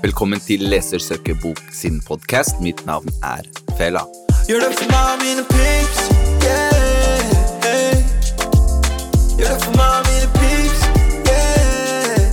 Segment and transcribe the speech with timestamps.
[0.00, 2.56] Velkommen til Lesersøkerbok sin podkast.
[2.64, 3.44] Mitt navn er
[3.76, 4.00] Fela.
[4.48, 5.98] Gjør det for meg mine pips,
[6.40, 7.34] yeah.
[7.66, 7.98] hey.
[9.36, 10.86] Gjør det for meg mine pips,
[11.28, 12.32] yeah.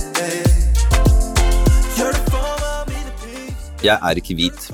[1.98, 3.68] Gjør det for meg mine pips.
[3.84, 4.70] Jeg er ikke hvit.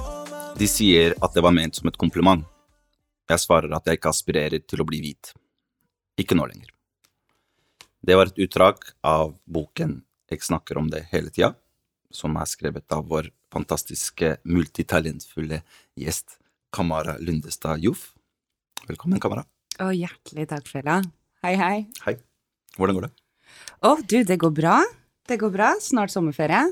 [0.63, 2.47] De sier at det var ment som et kompliment.
[3.27, 5.35] Jeg svarer at jeg ikke aspirerer til å bli hvit.
[6.23, 6.71] Ikke nå lenger.
[8.07, 11.57] Det var et utdrag av boken Jeg snakker om det hele tida,
[12.15, 15.61] som er skrevet av vår fantastiske, multitalentfulle
[15.99, 16.39] gjest
[16.75, 18.13] Kamara Lundestad Joff.
[18.89, 19.45] Velkommen, Kamara.
[19.83, 21.01] Å, hjertelig takk, Fela.
[21.45, 21.77] Hei, hei.
[22.07, 22.17] Hei.
[22.79, 23.15] Hvordan går det?
[23.85, 24.81] Å, du, det går bra.
[25.29, 25.73] Det går bra.
[25.83, 26.67] Snart sommerferie.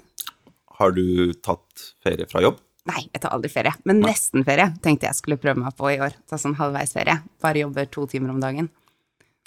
[0.78, 2.60] Har du tatt ferie fra jobb?
[2.90, 6.00] Nei, jeg tar aldri ferie, men nesten ferie tenkte jeg skulle prøve meg på i
[6.02, 6.16] år.
[6.26, 7.20] Ta sånn halvveis ferie.
[7.42, 8.72] Bare jobber to timer om dagen.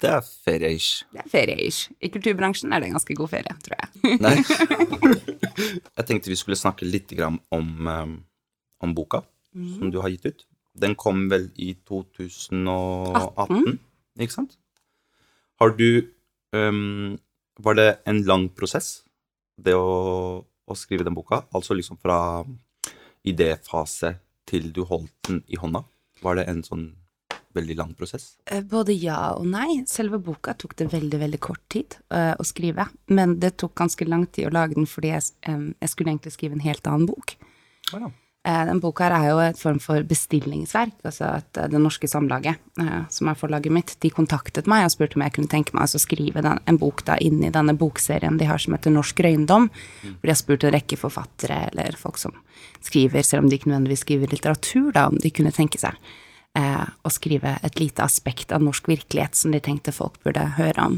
[0.02, 1.06] Det er ferie-ish.
[1.14, 1.92] Det er ferie-ish.
[2.04, 4.18] I kulturbransjen er det en ganske god ferie, tror jeg.
[4.20, 4.34] Nei.
[5.96, 7.40] jeg tenkte vi skulle snakke litt om,
[7.88, 8.12] um,
[8.84, 9.22] om boka
[9.56, 10.44] som du har gitt ut.
[10.76, 13.78] Den kom vel i 2018,
[14.20, 14.58] ikke sant?
[15.56, 16.04] Har du
[16.52, 17.16] um,
[17.56, 19.00] Var det en lang prosess,
[19.56, 21.46] det å, å skrive den boka?
[21.56, 22.44] Altså liksom fra
[23.24, 25.80] idéfase til du holdt den i hånda?
[26.20, 26.90] Var det en sånn
[27.56, 28.34] veldig lang prosess?
[28.46, 29.82] Eh, Både ja og nei.
[29.90, 32.88] Selve boka tok det veldig, veldig kort tid eh, å skrive.
[33.12, 36.58] Men det tok ganske lang tid å lage den fordi jeg, jeg skulle egentlig skrive
[36.58, 37.36] en helt annen bok.
[37.92, 38.10] Ja.
[38.46, 41.00] Eh, Den boka her er jo et form for bestillingsverk.
[41.02, 42.60] altså at Det Norske Samlaget,
[43.10, 45.98] som er forlaget mitt, de kontaktet meg og spurte om jeg kunne tenke meg altså
[45.98, 49.24] å skrive den, en bok da inn i denne bokserien de har som heter Norsk
[49.26, 49.66] røyndom.
[50.04, 52.36] Hvor de har spurt en rekke forfattere eller folk som
[52.86, 55.98] skriver, selv om de ikke nødvendigvis skriver litteratur, da, om de kunne tenke seg
[56.56, 60.88] eh, å skrive et lite aspekt av norsk virkelighet som de tenkte folk burde høre
[60.92, 60.96] om.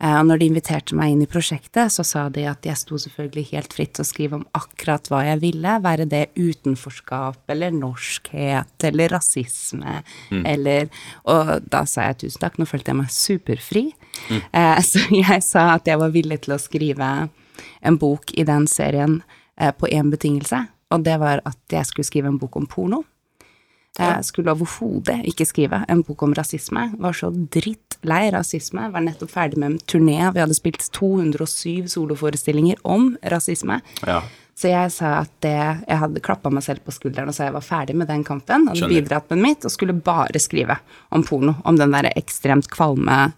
[0.00, 2.94] Eh, Og når de inviterte meg inn i prosjektet, så sa de at jeg sto
[3.02, 7.74] selvfølgelig helt fritt til å skrive om akkurat hva jeg ville, være det utenforskap eller
[7.74, 10.02] norskhet eller rasisme
[10.46, 10.88] eller
[11.26, 13.84] Og da sa jeg tusen takk, nå følte jeg meg superfri.
[14.52, 17.28] Eh, Så jeg sa at jeg var villig til å skrive
[17.82, 19.22] en bok i den serien
[19.58, 23.02] eh, på én betingelse, og det var at jeg skulle skrive en bok om porno.
[23.98, 26.84] Jeg skulle overhodet ikke skrive en bok om rasisme.
[27.02, 28.88] Var så drittlei rasisme.
[28.94, 30.18] Var nettopp ferdig med en turné.
[30.34, 33.80] Vi hadde spilt 207 soloforestillinger om rasisme.
[34.06, 34.22] Ja.
[34.58, 35.54] Så jeg sa at det,
[35.86, 38.66] jeg hadde klappa meg selv på skulderen og sa jeg var ferdig med den kampen.
[38.66, 39.04] Hadde Skjønner.
[39.06, 40.80] bidratt med mitt og skulle bare skrive
[41.14, 41.54] om porno.
[41.62, 43.28] Om den der ekstremt kvalme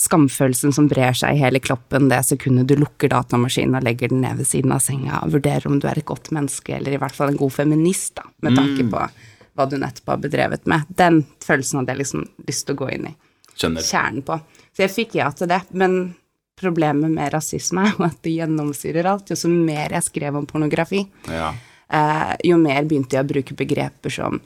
[0.00, 4.22] skamfølelsen som brer seg i hele kroppen det sekundet du lukker datamaskinen og legger den
[4.24, 7.00] ned ved siden av senga og vurderer om du er et godt menneske, eller i
[7.00, 9.02] hvert fall en god feminist, da, med tanke på
[9.60, 10.88] hva du nettopp har bedrevet med.
[10.98, 13.14] Den følelsen hadde jeg liksom lyst til å gå inn i
[13.60, 13.84] Skjønner.
[13.84, 14.40] kjernen på.
[14.74, 16.14] Så jeg fikk ja til det, men
[16.60, 19.30] problemet med rasisme er jo at det gjennomsyrer alt.
[19.32, 21.52] Jo mer jeg skrev om pornografi, Ja.
[21.90, 24.40] eh, jo mer begynte jeg å bruke begreper som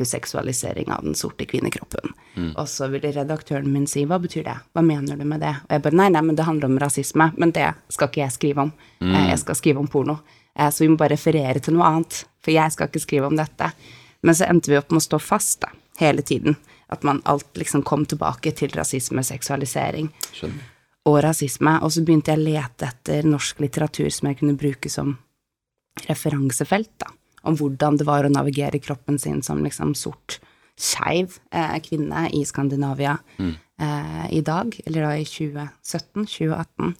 [0.00, 2.12] hyperseksualisering av den sorte kvinnekroppen.
[2.56, 5.54] Og så ville redaktøren min si hva betyr det, hva mener du med det?
[5.68, 8.36] Og jeg bare nei, nei, men det handler om rasisme, men det skal ikke jeg
[8.38, 8.72] skrive om.
[9.02, 10.18] Eh, jeg skal skrive om porno.
[10.56, 13.36] Eh, så vi må bare referere til noe annet, for jeg skal ikke skrive om
[13.38, 13.70] dette.
[14.22, 15.70] Men så endte vi opp med å stå fast, da,
[16.00, 16.56] hele tiden.
[16.92, 20.68] At man alt liksom kom tilbake til rasisme, seksualisering Skjønner.
[21.08, 21.76] og rasisme.
[21.84, 25.16] Og så begynte jeg å lete etter norsk litteratur som jeg kunne bruke som
[26.08, 27.12] referansefelt, da.
[27.42, 30.40] Om hvordan det var å navigere kroppen sin som liksom sort,
[30.80, 36.92] skeiv eh, kvinne i Skandinavia eh, i dag, eller da i 2017-2018.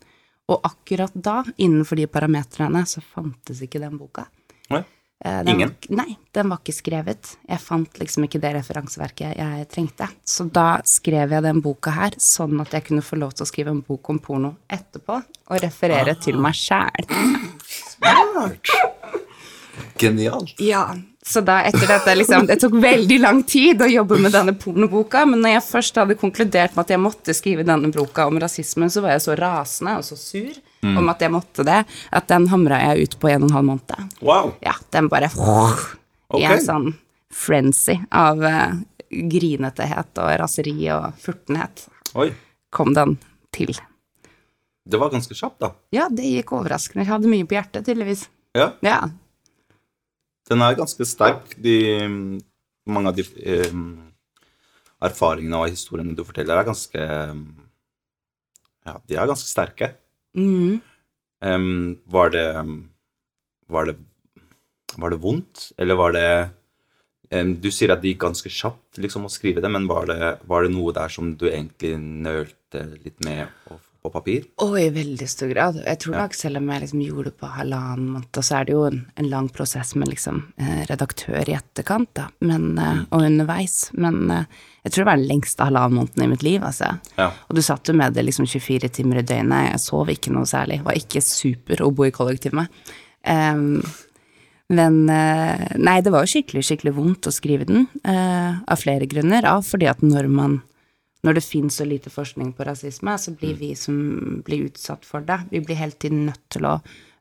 [0.51, 4.25] Og akkurat da, innenfor de parametrene, så fantes ikke den boka.
[4.73, 4.83] Nei.
[5.25, 5.75] Eh, den Ingen?
[5.89, 7.35] Var, nei, den var ikke skrevet.
[7.49, 10.09] Jeg fant liksom ikke det referanseverket jeg trengte.
[10.25, 13.51] Så da skrev jeg den boka her, sånn at jeg kunne få lov til å
[13.51, 15.21] skrive en bok om porno etterpå,
[15.51, 17.05] og referere til meg sjæl.
[20.01, 20.57] Genialt.
[20.65, 20.87] Ja,
[21.27, 25.27] så da etter dette liksom Det tok veldig lang tid å jobbe med denne pornoboka,
[25.29, 28.89] men når jeg først hadde konkludert med at jeg måtte skrive denne boka om rasisme,
[28.89, 32.49] så var jeg så rasende og så sur om at jeg måtte det, at den
[32.49, 34.17] hamra jeg ut på en og en halv måned.
[34.25, 34.55] Wow.
[34.65, 35.31] Ja, den bare
[36.39, 36.89] I en sånn
[37.31, 38.79] frenzy av uh,
[39.11, 41.87] grinetehet og raseri og furtenhet
[42.19, 42.31] Oi.
[42.75, 43.19] kom den
[43.55, 43.75] til.
[44.91, 45.73] Det var ganske kjapt, da.
[45.95, 47.05] Ja, det gikk overraskende.
[47.05, 48.25] Jeg hadde mye på hjertet, tydeligvis.
[48.57, 48.73] Ja.
[48.83, 49.01] Ja.
[50.51, 51.53] Den er ganske sterk.
[51.63, 51.77] De,
[52.91, 53.77] mange av de eh,
[55.07, 57.09] erfaringene og historiene du forteller, er ganske
[58.89, 59.93] Ja, de er ganske sterke.
[60.37, 60.81] Mhm.
[61.43, 62.47] Um, var det
[63.69, 63.97] Var det
[64.97, 66.51] Var det vondt, eller var det
[67.33, 70.35] um, Du sier at det gikk ganske kjapt liksom, å skrive det, men var det,
[70.45, 74.47] var det noe der som du egentlig nølte litt med å på papir?
[74.65, 75.79] Og i veldig stor grad.
[75.85, 78.75] Jeg tror nok, selv om jeg liksom gjorde det på halvannen måned, så er det
[78.75, 83.07] jo en, en lang prosess med liksom eh, redaktør i etterkant, da, men, mm.
[83.11, 83.79] og underveis.
[84.01, 86.95] Men eh, jeg tror det var den lengste halvannen måneden i mitt liv, altså.
[87.21, 87.31] Ja.
[87.49, 89.73] Og du satt jo med det liksom 24 timer i døgnet.
[89.75, 90.81] Jeg sov ikke noe særlig.
[90.87, 92.73] Var ikke super å bo i kollektiv med.
[93.29, 93.83] Um,
[94.71, 99.05] men eh, Nei, det var jo skikkelig, skikkelig vondt å skrive den, Uh, av flere
[99.11, 99.45] grunner.
[99.45, 100.61] Av fordi at når man
[101.27, 105.25] når det finnes så lite forskning på rasisme, så blir vi som blir utsatt for
[105.27, 106.79] det, vi blir hele tiden nødt til å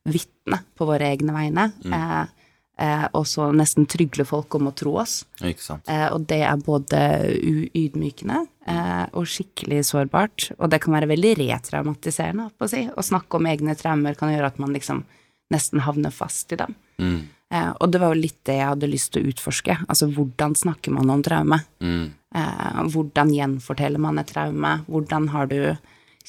[0.10, 2.22] vitne på våre egne vegne, eh,
[2.80, 5.26] eh, og så nesten trygle folk om å tro oss.
[5.44, 7.02] Eh, og det er både
[7.76, 8.40] uydmykende
[8.72, 12.86] eh, og skikkelig sårbart, og det kan være veldig retraumatiserende, på å si.
[12.88, 15.04] Å snakke om egne traumer kan gjøre at man liksom
[15.54, 16.76] nesten havner fast i dem.
[17.02, 17.20] Mm.
[17.54, 20.56] Eh, og det var jo litt det jeg hadde lyst til å utforske, altså hvordan
[20.58, 21.62] snakker man om traume?
[21.82, 22.10] Mm.
[22.36, 24.76] Eh, hvordan gjenforteller man et traume?
[24.88, 25.62] Hvordan har du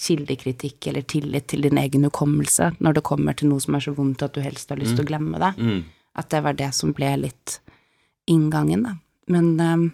[0.00, 3.93] kildekritikk eller tillit til din egen hukommelse når det kommer til noe som er så
[3.93, 5.52] vondt at du helst har lyst til å glemme det?
[5.61, 5.82] Mm.
[6.20, 7.58] At det var det som ble litt
[8.31, 8.96] inngangen, da.
[9.31, 9.84] Men eh,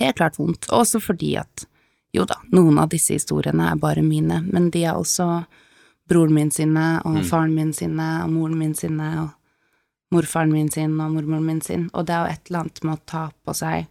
[0.00, 0.66] helt klart vondt.
[0.74, 1.68] Også fordi at
[2.14, 5.44] jo da, noen av disse historiene er bare mine, men de er også
[6.08, 10.98] broren min sine, og faren min sine, og moren min sine, og morfaren min sin,
[11.00, 11.88] og mormoren min sin.
[11.92, 13.88] Og det er jo et eller annet med å ta på seg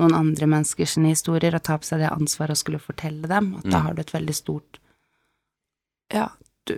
[0.00, 3.68] noen andre menneskers historier, og ta på seg det ansvaret å skulle fortelle dem, at
[3.68, 4.80] da har du et veldig stort
[6.10, 6.30] Ja,
[6.66, 6.76] du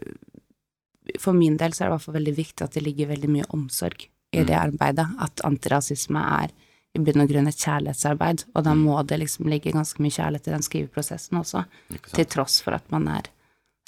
[1.18, 3.30] For min del så er det i hvert fall veldig viktig at det ligger veldig
[3.30, 6.52] mye omsorg i det arbeidet, at antirasisme er
[6.94, 10.48] i bunn og grunn et kjærlighetsarbeid, og da må det liksom ligge ganske mye kjærlighet
[10.48, 11.64] i den skriveprosessen også,
[12.12, 13.28] til tross for at man er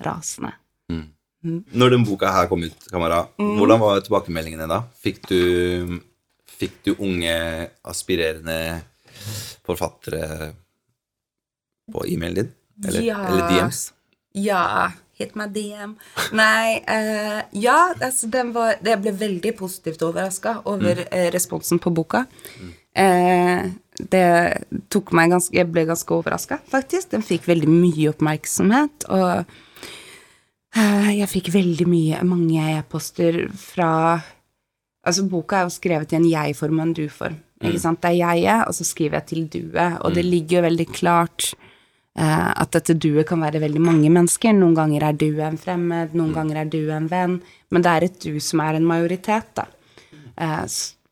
[0.04, 0.52] rasende.
[1.44, 3.56] Når den boka her kom ut, Kamara, Mm.
[3.58, 4.82] hvordan var tilbakemeldingene da?
[5.04, 6.00] Fikk du,
[6.48, 8.82] fikk du unge, aspirerende
[9.66, 10.54] forfattere
[11.92, 12.52] på e-mailen din?
[12.88, 13.18] Eller, Ja.
[13.28, 13.92] eller DMs?
[14.34, 15.96] Ja, hit my DM.
[16.32, 21.30] Nei, uh, ja, altså den var Jeg ble veldig positivt overraska over mm.
[21.32, 22.24] responsen på boka.
[22.96, 23.70] Eh,
[24.10, 27.10] det tok meg ganske Jeg ble ganske overraska, faktisk.
[27.10, 29.44] Den fikk veldig mye oppmerksomhet, og eh,
[30.74, 33.90] jeg fikk veldig mye mange e-poster fra
[35.04, 37.34] Altså, boka er jo skrevet i en jeg-form og en du-form.
[37.64, 38.00] Ikke sant?
[38.02, 41.50] Det er jeget, og så skriver jeg til duet, og det ligger jo veldig klart
[41.52, 44.56] eh, at dette duet kan være veldig mange mennesker.
[44.56, 47.38] Noen ganger er du en fremmed, noen ganger er du en venn,
[47.70, 49.68] men det er et du som er en majoritet, da,
[50.40, 50.64] eh,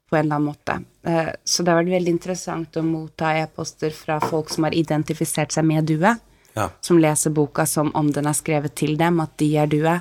[0.09, 0.79] på en eller annen måte.
[1.09, 5.53] Eh, så det har vært veldig interessant å motta e-poster fra folk som har identifisert
[5.53, 6.69] seg med duet Ja.
[6.81, 9.95] som leser boka som om den er skrevet til dem, at de er due,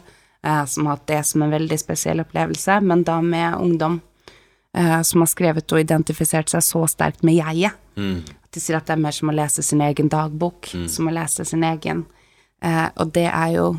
[0.44, 4.01] eh, som har hatt det som en veldig spesiell opplevelse, men da med ungdom
[4.75, 7.77] eh, som har skrevet og identifisert seg så sterkt med jeget.
[7.95, 11.15] At de sier at det er mer som å lese sin egen dagbok, som å
[11.15, 12.06] lese sin egen.
[12.62, 13.69] Eh, og det er jo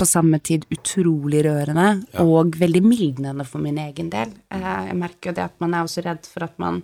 [0.00, 4.32] på samme tid utrolig rørende og veldig mildnende for min egen del.
[4.48, 6.80] Eh, jeg merker jo det at man er også redd for at man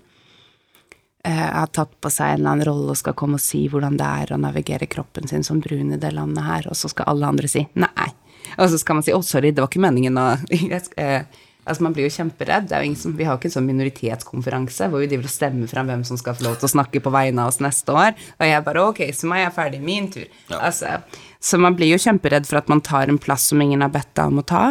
[1.33, 4.11] har tatt på seg en eller annen rolle og skal komme og si hvordan det
[4.23, 7.33] er å navigere kroppen sin som brun i det landet her, og så skal alle
[7.33, 8.11] andre si nei.
[8.57, 10.29] Og så skal man si å, sorry, det var ikke meningen å
[11.03, 12.69] eh, Altså, man blir jo kjemperedd.
[12.71, 15.27] Det er jo ingen som, vi har jo ikke en sånn minoritetskonferanse hvor vi driver
[15.27, 17.59] og stemmer frem hvem som skal få lov til å snakke på vegne av oss
[17.59, 18.15] neste år.
[18.39, 20.29] Og jeg bare ok, så må jeg ferdig min tur.
[20.55, 21.01] Altså,
[21.43, 24.13] så man blir jo kjemperedd for at man tar en plass som ingen har bedt
[24.15, 24.63] deg om å ta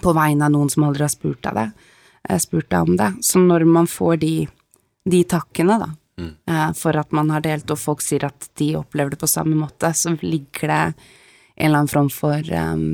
[0.00, 1.92] på vegne av noen som aldri har spurt deg, det,
[2.28, 3.10] eh, spurt deg om det.
[3.20, 4.32] Så når man får de,
[5.04, 5.88] de takkene, da,
[6.20, 6.74] mm.
[6.78, 9.90] for at man har delt, og folk sier at de opplever det på samme måte,
[9.96, 10.82] så ligger det
[11.56, 12.84] en eller annen form for um,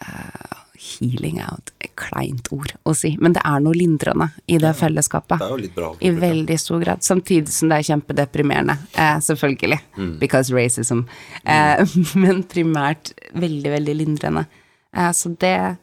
[0.00, 4.70] uh, Healing er et kleint ord å si, men det er noe lindrende i det
[4.78, 5.40] fellesskapet.
[5.40, 5.88] Det er jo litt bra.
[5.98, 7.02] I veldig stor grad.
[7.02, 9.80] Samtidig som det er kjempedeprimerende, eh, selvfølgelig.
[10.20, 11.02] Because racism.
[11.42, 11.82] Eh,
[12.22, 14.46] men primært veldig, veldig lindrende.
[14.94, 15.76] Eh, så det eh,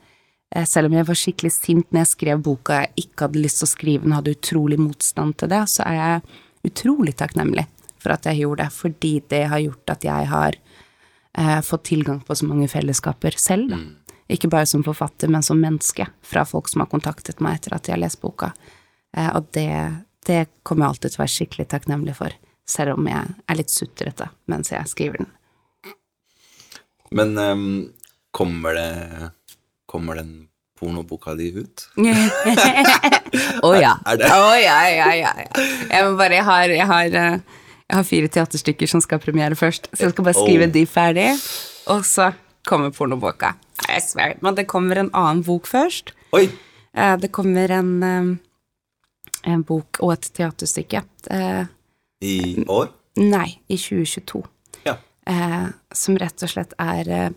[0.64, 3.68] Selv om jeg var skikkelig sint når jeg skrev boka jeg ikke hadde lyst til
[3.68, 7.66] å skrive den, hadde utrolig motstand til det, så er jeg utrolig takknemlig
[8.00, 10.58] for at jeg gjorde det, fordi det har gjort at jeg har
[11.38, 13.82] eh, fått tilgang på så mange fellesskaper selv, da.
[14.32, 17.86] Ikke bare som forfatter, men som menneske, fra folk som har kontaktet meg etter at
[17.86, 18.54] de har lest boka.
[19.18, 19.70] Eh, og det,
[20.26, 23.74] det kommer jeg alltid til å være skikkelig takknemlig for, selv om jeg er litt
[23.74, 25.34] sutrete mens jeg skriver den.
[27.16, 27.68] Men um,
[28.34, 28.90] kommer det
[29.96, 30.34] Kommer den
[30.80, 31.86] pornoboka di ut?
[33.64, 33.94] Å ja.
[34.06, 35.30] Er det- Å ja, ja, ja.
[35.40, 35.62] ja.
[35.90, 37.38] Jeg må bare, jeg har, jeg har, eh,
[37.90, 40.74] jeg har fire teaterstykker som skal premiere først, så jeg skal bare skrive Oh.
[40.76, 41.30] de ferdig,
[41.88, 42.34] og så
[42.68, 43.54] kommer pornoboka.
[43.88, 44.36] I swear.
[44.42, 46.12] Men det kommer en annen bok først.
[46.34, 46.50] Oi!
[46.96, 51.04] Eh, Det kommer en, eh, en bok og et teaterstykke.
[52.22, 52.90] I år?
[53.18, 54.44] Nei, i 2022.
[54.86, 54.98] Ja.
[55.94, 57.34] som rett og slett er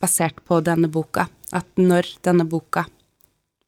[0.00, 1.28] basert på denne boka.
[1.52, 2.84] At når denne boka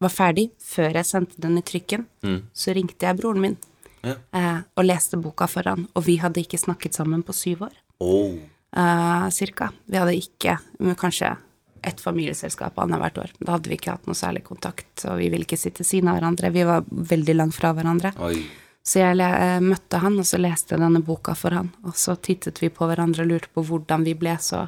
[0.01, 2.07] var ferdig, før jeg sendte den i trykken,
[2.53, 3.57] så ringte jeg broren min
[4.03, 4.15] Ja.
[4.33, 7.75] eh, og leste boka for han, og vi hadde ikke snakket sammen på syv år,
[8.01, 8.33] Oh.
[8.77, 9.73] eh, cirka.
[9.87, 10.59] Vi hadde ikke,
[10.97, 11.37] kanskje
[11.85, 13.31] ett familieselskap annethvert år.
[13.45, 16.17] Da hadde vi ikke hatt noe særlig kontakt, og vi ville ikke sitte siden av
[16.19, 16.51] hverandre.
[16.53, 18.13] Vi var veldig langt fra hverandre.
[18.21, 18.47] Oi.
[18.83, 21.71] Så jeg eh, møtte han, og så leste jeg denne boka for han.
[21.85, 24.67] Og så tittet vi på hverandre og lurte på hvordan vi ble så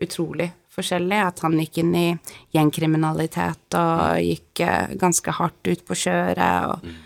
[0.00, 1.26] utrolig forskjellige.
[1.34, 2.06] At han gikk inn i
[2.56, 6.72] gjengkriminalitet og gikk eh, ganske hardt ut på kjøret.
[6.72, 7.04] og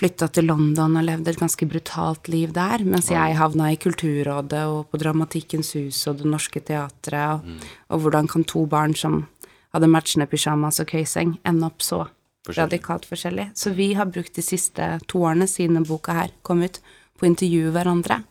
[0.00, 4.62] flytta til London og levde et ganske brutalt liv der, mens jeg havna i Kulturrådet
[4.72, 9.26] og på Dramatikkens hus og Det Norske Teatret, og, og hvordan kan to barn som
[9.74, 12.06] hadde matchende pysjamas og køyseng, ende opp så
[12.46, 12.62] Forskjellig.
[12.62, 13.50] radikalt forskjellig?
[13.54, 16.80] Så vi har brukt de siste to årene siden boka her kom ut,
[17.20, 18.22] på å intervjue hverandre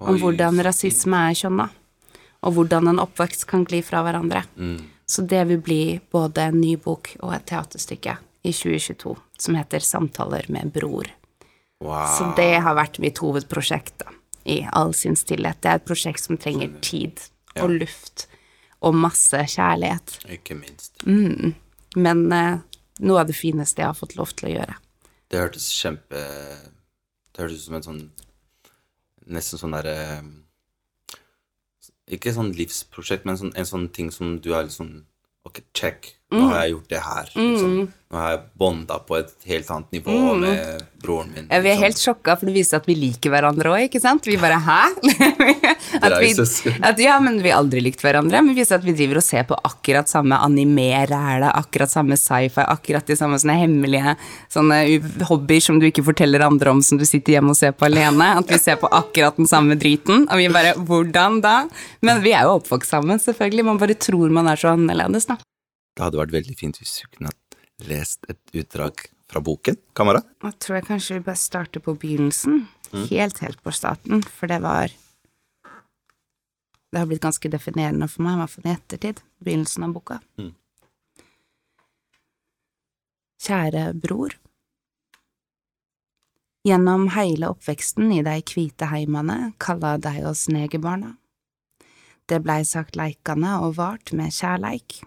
[0.00, 1.66] om hvordan rasisme er kjønna,
[2.42, 4.44] og hvordan en oppvekst kan gli fra hverandre.
[5.10, 5.80] Så det vil bli
[6.12, 8.14] både en ny bok og et teaterstykke
[8.46, 11.08] i 2022 som heter Samtaler med bror.
[11.80, 12.06] Wow.
[12.18, 14.12] Så det har vært mitt hovedprosjekt da,
[14.44, 15.60] i all sin stillhet.
[15.64, 17.20] Det er et prosjekt som trenger tid
[17.56, 17.64] Ja.
[17.64, 18.28] og luft
[18.80, 20.20] og masse kjærlighet.
[20.30, 21.02] Ikke minst.
[21.96, 22.60] Men eh,
[23.02, 24.76] noe av det fineste jeg har fått lov til å gjøre.
[25.30, 26.20] Det hørtes kjempe
[27.34, 28.00] Det hørtes ut som en sånn
[29.30, 30.22] Nesten sånn derre
[32.10, 35.04] Ikke sånn livsprosjekt, men sånn, en sånn ting som du er litt sånn
[35.46, 36.10] Ok, check.
[36.30, 37.32] Nå har jeg gjort det her.
[37.34, 37.72] Liksom.
[38.10, 41.44] Nå har jeg bonda på et helt annet nivå med broren min.
[41.46, 41.84] Ja, vi er liksom.
[41.84, 44.26] helt sjokka, for det viser at vi liker hverandre òg, ikke sant?
[44.26, 44.78] Vi bare hæ?
[46.06, 48.42] at vi, at, ja, men vi har aldri likt hverandre.
[48.42, 52.62] Men det viser at vi driver og ser på akkurat samme anime-ræle, akkurat samme sci-fi,
[52.62, 54.16] akkurat de samme sånne hemmelige
[54.54, 54.80] sånne
[55.26, 58.32] hobbyer som du ikke forteller andre om, som du sitter hjemme og ser på alene.
[58.38, 61.56] At vi ser på akkurat den samme driten, og vi bare hvordan da?
[62.06, 63.66] Men vi er jo oppvokst sammen, selvfølgelig.
[63.70, 65.38] Man bare tror man er så annerledes, da.
[66.00, 67.30] Det hadde vært veldig fint hvis du kunne
[67.84, 70.22] lest et utdrag fra boken, Kamara?
[70.40, 72.62] Jeg tror jeg kanskje vi bør starte på begynnelsen.
[73.10, 74.88] Helt, helt på starten, for det var
[76.90, 79.20] Det har blitt ganske definerende for meg, i hvert fall i ettertid.
[79.44, 80.16] Begynnelsen av boka.
[80.40, 80.54] Mm.
[83.44, 84.38] Kjære bror.
[86.64, 91.12] Gjennom hele oppveksten i de hvite heimene kalla dei oss negerbarna.
[92.24, 95.02] Det blei sagt leikende og vart med kjærleik.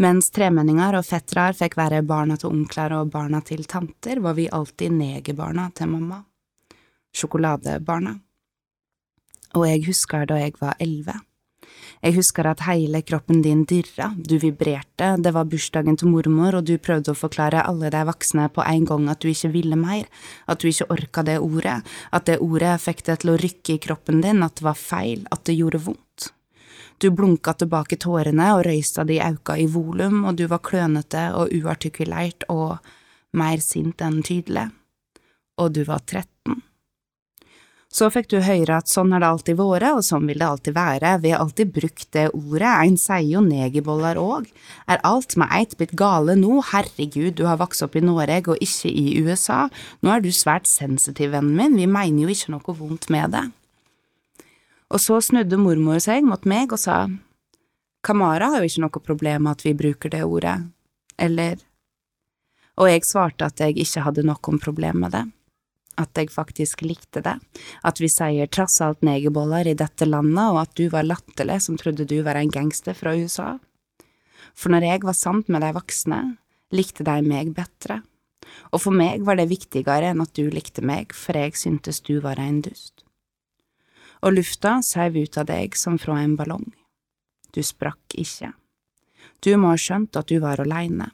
[0.00, 4.48] Mens tremenninger og fettere fikk være barna til onkler og barna til tanter, var vi
[4.48, 6.22] alltid negerbarna til mamma.
[7.12, 8.14] Sjokoladebarna.
[9.58, 11.18] Og jeg husker da jeg var elleve.
[12.00, 16.64] Jeg husker at hele kroppen din dirra, du vibrerte, det var bursdagen til mormor, og
[16.64, 20.08] du prøvde å forklare alle de voksne på en gang at du ikke ville mer,
[20.48, 23.82] at du ikke orka det ordet, at det ordet fikk deg til å rykke i
[23.84, 26.30] kroppen din, at det var feil, at det gjorde vondt.
[27.00, 31.52] Du blunka tilbake tårene og røysa de auka i volum, og du var klønete og
[31.56, 32.76] uartikulert og
[33.40, 34.66] mer sint enn tydelig.
[35.56, 36.58] Og du var 13.
[37.90, 40.76] Så fikk du høre at sånn har det alltid vært, og sånn vil det alltid
[40.76, 44.50] være, vi har alltid brukt det ordet, ein sier jo negerboller òg.
[44.86, 48.60] Er alt med eit blitt gale nå, herregud, du har vokst opp i Norge og
[48.62, 49.64] ikke i USA,
[50.04, 53.46] nå er du svært sensitiv, vennen min, vi mener jo ikke noe vondt med det.
[54.90, 57.04] Og så snudde mormor seg mot meg og sa,
[58.02, 60.56] Kamara har jo ikke noe problem med at vi bruker det ordet,
[61.20, 61.60] eller…
[62.80, 65.24] Og jeg svarte at jeg ikke hadde noe problem med det,
[66.00, 67.36] at jeg faktisk likte det,
[67.84, 71.76] at vi sier trass alt negerboller i dette landet, og at du var latterlig som
[71.78, 73.58] trodde du var en gangster fra USA.
[74.56, 76.22] For når jeg var sant med de voksne,
[76.72, 78.00] likte de meg bedre,
[78.72, 82.16] og for meg var det viktigere enn at du likte meg, for jeg syntes du
[82.24, 82.99] var en dust
[84.20, 86.68] og lufta seiv ut av deg som fra en ballong.
[87.54, 88.52] Du sprakk ikke.
[89.40, 91.10] Du må ha skjønt at du var aleine.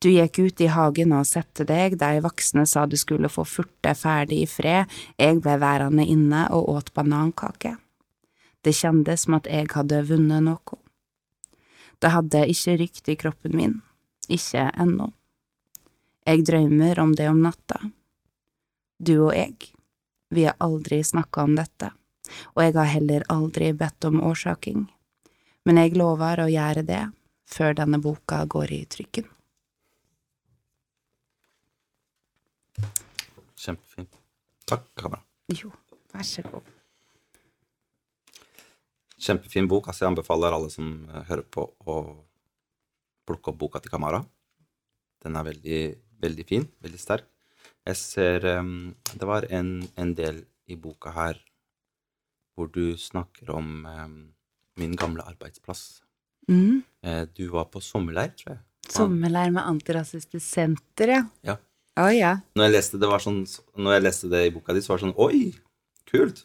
[0.00, 3.92] Du gikk ut i hagen og sette deg, de voksne sa du skulle få furte
[3.98, 4.88] ferdig i fred,
[5.20, 7.74] jeg ble værende inne og åt banankake.
[8.64, 10.80] Det kjendes som at jeg hadde vunnet noe.
[12.00, 13.76] Det hadde ikke rykt i kroppen min,
[14.32, 15.10] ikke ennå.
[16.26, 17.78] Jeg drømmer om det om natta.
[18.98, 19.54] Du og jeg,
[20.32, 21.92] vi har aldri snakka om dette
[22.54, 24.86] og jeg har heller aldri bedt om årsaking,
[25.66, 27.04] men jeg lover å gjøre det
[27.46, 29.26] før denne boka går i trykken.
[33.56, 34.18] Kjempefint.
[34.66, 35.22] Takk, kamera.
[35.54, 35.70] Jo,
[36.12, 36.72] vær så god.
[39.16, 39.88] Kjempefin bok.
[39.88, 41.96] Altså, jeg anbefaler alle som eh, hører på, å
[43.26, 44.20] plukke opp boka til Kamara.
[45.24, 45.80] Den er veldig,
[46.22, 46.66] veldig fin.
[46.84, 47.26] Veldig sterk.
[47.86, 51.38] Jeg ser um, Det var en, en del i boka her
[52.56, 54.08] hvor du snakker om eh,
[54.80, 56.00] min gamle arbeidsplass.
[56.50, 56.82] Mm.
[57.04, 58.62] Eh, du var på sommerleir, tror jeg.
[58.92, 61.22] Sommerleir med Antirasistisk Senter, ja.
[61.46, 61.56] Ja.
[61.96, 62.34] Oh, ja.
[62.58, 63.40] Når jeg det, var sånn,
[63.80, 65.40] når jeg leste det i boka di, så var det sånn Oi,
[66.10, 66.42] kult!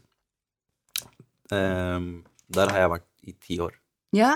[1.52, 2.08] Eh,
[2.56, 3.76] der har jeg vært i ti år
[4.16, 4.36] Ja.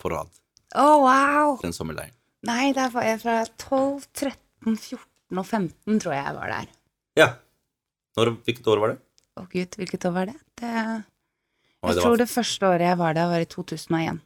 [0.00, 0.30] på rad.
[0.76, 1.56] Å, wow!
[1.64, 2.14] Den sommerleiren.
[2.46, 6.70] Nei, der var jeg fra 12, 13, 14 og 15, tror jeg jeg var der.
[7.18, 7.28] Ja.
[8.16, 9.00] Når, hvilket år var det?
[9.40, 10.36] Å gud, hvilket år var det?
[10.60, 10.70] det
[11.88, 14.20] jeg det tror var- det første året jeg var der, var i 2001.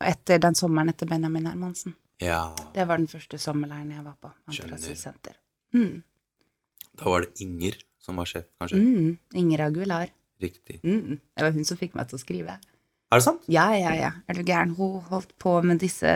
[0.00, 1.94] Og etter den sommeren etter Benjamin Hermansen.
[2.20, 2.54] Ja.
[2.74, 4.30] Det var den første sommerleiren jeg var på.
[4.50, 5.34] Skjønner.
[5.74, 6.02] Mm.
[6.96, 8.78] Da var det Inger som var sjef, kanskje?
[8.80, 9.18] Mm.
[9.34, 10.08] Inger Aguilar.
[10.40, 10.80] Riktig.
[10.82, 11.20] Mm.
[11.36, 12.58] Det var hun som fikk meg til å skrive.
[13.12, 13.42] Er det sant?
[13.48, 14.10] Ja, ja, ja.
[14.28, 14.74] Er du gæren?
[14.76, 16.06] Hun holdt på med disse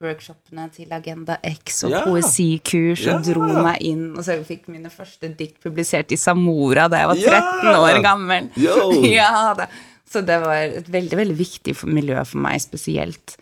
[0.00, 2.04] skriveworkshopene til Agenda X og Ja.
[2.04, 3.32] poesikurs og Ja.
[3.32, 4.16] dro meg inn.
[4.16, 7.40] Og så fikk mine første dikt publisert i Samora da jeg var Ja.
[7.40, 8.50] 13 år gammel.
[9.12, 9.66] Ja, da.
[10.08, 13.36] Så det var et veldig, veldig viktig miljø for meg spesielt.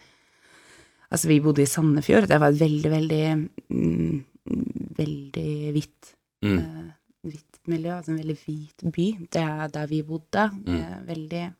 [1.12, 2.26] Altså, vi bodde i Sandefjord.
[2.26, 4.24] Det var et veldig, veldig mm,
[4.96, 6.58] Veldig hvitt Mm.
[6.58, 7.32] uh,
[7.66, 9.16] miljø, altså en veldig hvit by.
[9.32, 10.50] Det er der vi bodde.
[10.66, 10.74] Mm.
[10.76, 11.54] Uh, veldig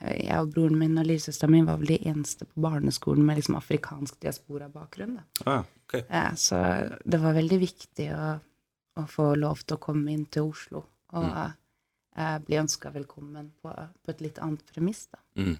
[0.00, 3.56] Jeg og broren min og lillesøsteren min var vel de eneste på barneskolen med liksom
[3.58, 5.16] afrikansk diaspora-bakgrunn.
[5.50, 6.04] Ah, okay.
[6.08, 6.56] ja, Så
[7.04, 8.28] det var veldig viktig å,
[8.96, 11.56] å få lov til å komme inn til Oslo og Mm.
[12.16, 15.06] eh, bli ønska velkommen på, på et litt annet premiss.
[15.10, 15.18] da.
[15.42, 15.56] Mm.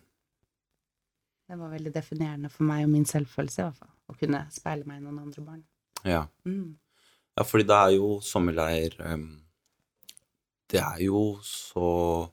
[1.50, 3.94] Det var veldig definerende for meg og min selvfølelse, i hvert fall.
[4.10, 5.64] Å kunne speile meg i noen andre barn.
[6.06, 6.24] Ja.
[6.46, 6.76] Mm.
[7.36, 9.42] ja, fordi det er jo sommerleir um,
[10.70, 12.30] Det er jo så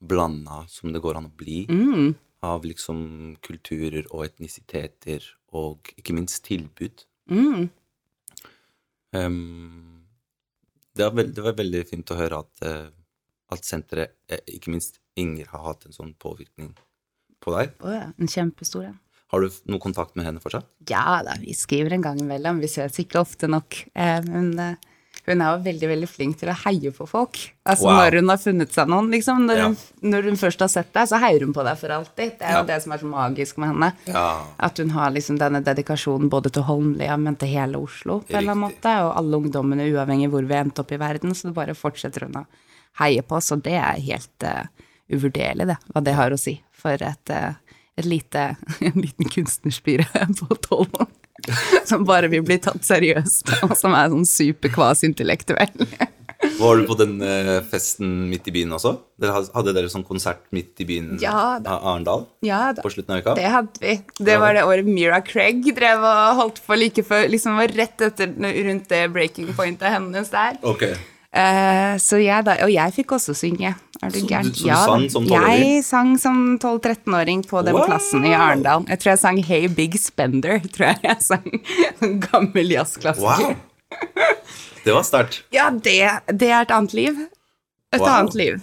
[0.00, 2.14] blanda som det går an å bli Mm.
[2.42, 7.04] av liksom kulturer og etnisiteter og ikke minst tilbud.
[7.30, 7.68] Mm.
[9.12, 10.06] Um,
[10.94, 12.88] det, var veld, det var veldig fint å høre at, eh,
[13.50, 16.70] at senteret, eh, ikke minst Inger, har hatt en sånn påvirkning
[17.42, 17.72] på deg.
[17.82, 18.98] Oh, ja, en kjempestor en.
[19.30, 20.66] Har du noe kontakt med henne fortsatt?
[20.88, 22.60] Ja da, vi skriver en gang imellom.
[22.62, 23.76] Vi ses ikke ofte nok.
[23.94, 24.76] Eh, men eh,
[25.26, 27.38] hun er jo veldig veldig flink til å heie på folk.
[27.68, 27.98] Altså Wow.
[28.00, 29.10] Når hun har funnet seg noen.
[29.10, 29.44] liksom.
[29.46, 29.66] Når, Ja.
[29.68, 29.76] hun,
[30.10, 32.38] når hun først har sett deg, så heier hun på deg for alltid.
[32.38, 32.60] Det er Ja.
[32.62, 33.92] jo det som er så magisk med henne.
[34.06, 34.42] Ja.
[34.58, 38.20] At hun har liksom denne dedikasjonen både til Holmlia, men til hele Oslo.
[38.20, 41.30] på en eller annen måte, Og alle ungdommene, uavhengig hvor vi endte opp i verden.
[41.34, 42.46] Så det bare fortsetter hun å
[42.98, 44.64] heie på oss, og det er helt uh,
[45.10, 45.76] uvurderlig, det.
[45.94, 47.54] Hva det har å si for et, uh,
[47.96, 50.06] et lite, en liten kunstnerspire
[50.38, 51.06] på tolv.
[51.90, 55.86] Som bare vil bli tatt seriøst, og som er sånn superkvasintellektuell.
[56.40, 58.94] Var du på den eh, festen midt i byen også?
[59.20, 61.74] Dere hadde dere sånn konsert midt i byen Ja, da.
[61.90, 62.80] Arendal Ja da.
[62.80, 63.34] på slutten av uka?
[63.36, 63.98] Det hadde vi.
[64.24, 67.26] Det var det året Mira Craig drev og holdt på like før.
[67.28, 68.32] Liksom var rett etter
[68.70, 70.56] rundt det breaking pointet hennes der.
[70.64, 70.86] Ok.
[71.30, 73.70] Eh, så jeg da, og jeg fikk også synge.
[74.02, 74.48] Er du gæren?
[74.66, 75.04] Ja, sang?
[75.30, 77.84] Jeg sang som 12-13-åring på den Wow!
[77.86, 78.82] plassen i Arendal.
[78.88, 81.46] Jeg tror jeg sang Hey Big Spender, tror jeg jeg sang.
[82.26, 83.54] Gammel jazzklassiker.
[83.54, 83.54] Wow!
[84.84, 85.42] Det var sterkt.
[85.54, 85.94] Ja, det,
[86.40, 87.22] det er et annet liv.
[87.92, 88.08] Et Wow.
[88.08, 88.58] annet liv.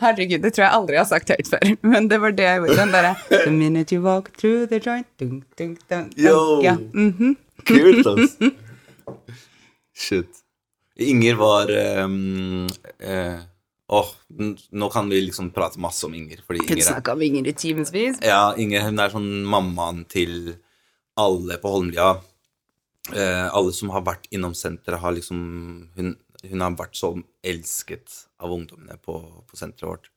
[0.00, 2.58] Herregud, det tror jeg aldri jeg har sagt høyt før, men det var det jeg
[2.62, 2.76] gjorde.
[2.80, 6.16] Den derre The minute you walk through the joint dunk, dunk, dunk, dunk.
[6.18, 6.62] Yo!
[6.64, 7.36] Ja, mhm.
[7.66, 8.34] Kult, ass.
[9.96, 10.42] Shit.
[10.96, 11.70] Inger var
[12.04, 12.66] um,
[13.04, 13.40] uh,
[13.88, 14.08] Åh,
[14.70, 17.46] nå kan vi liksom prate masse om Inger, fordi Kunne Inger er snakke om Inger
[17.46, 18.18] i timevis.
[18.24, 20.56] Ja, Inger hun er sånn mammaen til
[21.20, 22.16] alle på Holmlia.
[23.12, 25.38] Uh, alle som har vært innom senteret, har liksom
[25.94, 27.12] hun, hun har vært så
[27.46, 30.10] elsket av ungdommene på, på senteret vårt.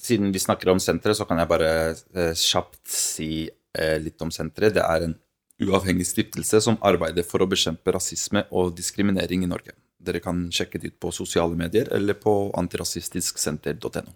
[0.00, 4.32] Siden vi snakker om senteret, så kan jeg bare uh, kjapt si eh, litt om
[4.32, 4.78] senteret.
[4.78, 5.18] Det er en
[5.62, 9.76] uavhengig stiftelse som arbeider for å bekjempe rasisme og diskriminering i Norge.
[10.04, 14.12] Dere kan sjekke det ut på sosiale medier eller på antirasistisksenter.no.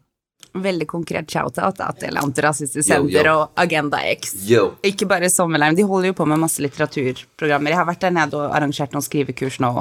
[0.58, 4.32] Veldig konkret shout-out til Antirasistisk Senter og Agenda X.
[4.48, 4.78] Yo!
[4.86, 7.74] Ikke bare Sommerleim, de holder jo på med masse litteraturprogrammer.
[7.74, 9.72] Jeg har vært der nede og arrangert noen skrivekurs nå,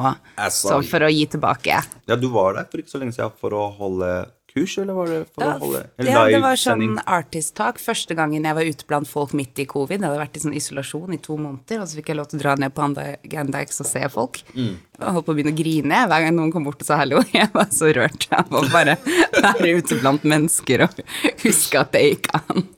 [0.89, 1.79] for å gi tilbake.
[2.09, 4.11] Ja, du var der for ikke så lenge siden for å holde
[4.57, 7.79] kurs, eller var det for da, å holde en ja, det var sånn artist talk
[7.81, 10.01] første gangen jeg var ute blant folk midt i covid.
[10.01, 12.39] Jeg hadde vært i sånn isolasjon i to måneder, og så fikk jeg lov til
[12.39, 14.41] å dra ned på Agenda X og se folk.
[14.57, 14.73] Mm.
[14.97, 17.21] Jeg holdt på å begynne å grine hver gang noen kom bort og sa hallo.
[17.37, 18.27] Jeg var så rørt.
[18.31, 18.97] Jeg var bare
[19.37, 21.01] være ute blant mennesker og
[21.43, 22.65] huske at det gikk an.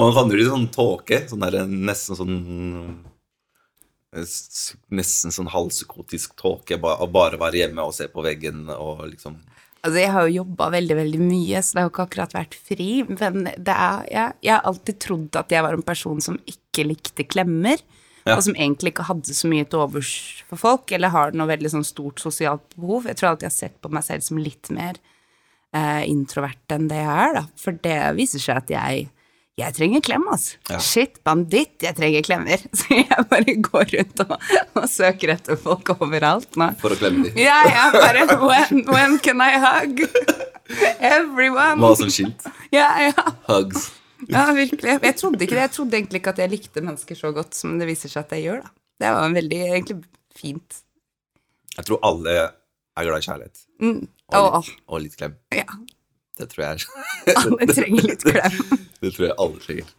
[0.00, 2.36] Man havner i sånn tåke, sånn der nesten sånn
[4.12, 9.38] Nesten sånn halvpsykotisk tåke, å bare være hjemme og se på veggen og liksom
[9.82, 12.54] Altså, jeg har jo jobba veldig, veldig mye, så det har jo ikke akkurat vært
[12.54, 12.90] fri.
[13.08, 16.86] Men det er, jeg, jeg har alltid trodd at jeg var en person som ikke
[16.86, 17.82] likte klemmer.
[18.22, 18.36] Ja.
[18.36, 20.12] Og som egentlig ikke hadde så mye til overs
[20.46, 23.08] for folk, eller har noe veldig sånn stort sosialt behov.
[23.10, 25.00] Jeg tror alltid jeg har sett på meg selv som litt mer
[25.74, 27.44] eh, introvert enn det jeg er, da.
[27.58, 29.08] For det viser seg at jeg
[29.60, 30.56] jeg trenger klem, altså.
[30.70, 30.78] Ja.
[30.80, 32.62] Shit, banditt, jeg trenger klemmer.
[32.78, 34.46] Så jeg bare går rundt og,
[34.80, 36.70] og søker etter folk overalt nå.
[36.80, 37.40] For å klemme dem.
[37.42, 40.00] Ja, ja, bare when, when can I hug?
[41.04, 41.76] Everyone.
[41.82, 42.48] Hva som skilt?
[42.72, 43.26] Ja, ja.
[43.50, 43.90] Hugs.
[44.30, 44.96] ja, virkelig.
[45.02, 45.66] Jeg trodde ikke det.
[45.66, 48.36] Jeg trodde egentlig ikke at jeg likte mennesker så godt som det viser seg at
[48.38, 48.74] jeg gjør, da.
[49.02, 49.98] Det var veldig egentlig
[50.38, 50.82] fint.
[51.76, 53.66] Jeg tror alle er glad i kjærlighet.
[53.82, 54.04] Mm.
[54.32, 55.36] Og, litt, og litt klem.
[55.52, 55.66] ja,
[56.38, 58.58] Det tror jeg er alle trenger litt klem.
[59.02, 59.92] Det tror jeg alle trenger.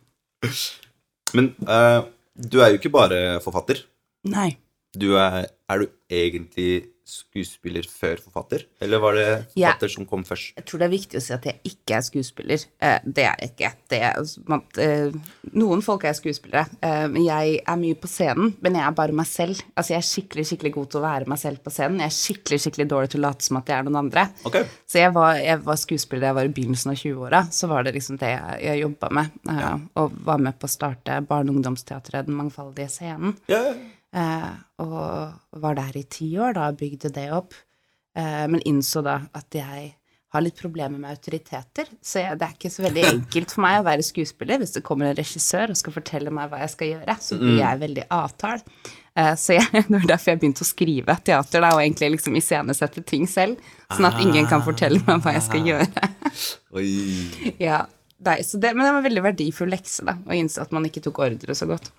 [1.38, 3.84] Men uh, du er jo ikke bare forfatter.
[4.30, 4.54] Nei.
[4.94, 8.64] Du er, er du egentlig skuespiller før forfatter?
[8.82, 9.72] Eller var det Ja.
[9.74, 10.54] forfatter som kom først?
[10.56, 12.66] Jeg tror det er viktig å si at jeg ikke er skuespiller.
[12.82, 13.72] Eh, det er jeg ikke.
[13.90, 14.14] Det er,
[14.48, 15.12] man, eh,
[15.54, 18.56] noen folk er skuespillere, eh, jeg er mye på scenen.
[18.62, 19.62] Men jeg er bare meg selv.
[19.76, 22.00] Altså, jeg er skikkelig skikkelig god til å være meg selv på scenen.
[22.00, 24.30] Jeg er skikkelig skikkelig dårlig til å late som at jeg er noen andre.
[24.46, 24.64] Okay.
[24.88, 27.44] Så jeg var, jeg var skuespiller da jeg var i begynnelsen av 20-åra.
[27.52, 29.32] Så var det liksom det jeg, jeg jobba med.
[29.50, 33.36] eh, Og var med på å starte barne- og ungdomsteatret Den mangfoldige scenen.
[33.48, 33.74] Ja, ja.
[34.14, 37.58] Eh, og var der i ti år da og bygde det opp.
[38.18, 39.94] Eh, men innså da at jeg
[40.34, 41.90] har litt problemer med autoriteter.
[42.02, 44.62] Så jeg, det er ikke så veldig enkelt for meg å være skuespiller.
[44.62, 47.60] Hvis det kommer en regissør og skal fortelle meg hva jeg skal gjøre, så blir
[47.62, 48.64] jeg veldig avtal.
[49.14, 52.38] Eh, så jeg, det var derfor jeg begynte å skrive teater da, og egentlig liksom
[52.40, 53.62] iscenesette ting selv.
[53.94, 56.10] Sånn at ingen kan fortelle meg hva jeg skal gjøre.
[56.80, 56.90] Oi.
[57.62, 57.84] Ja,
[58.26, 60.90] nei, så det, men det var en veldig verdifull lekse, da, å innse at man
[60.90, 61.94] ikke tok ordre så godt.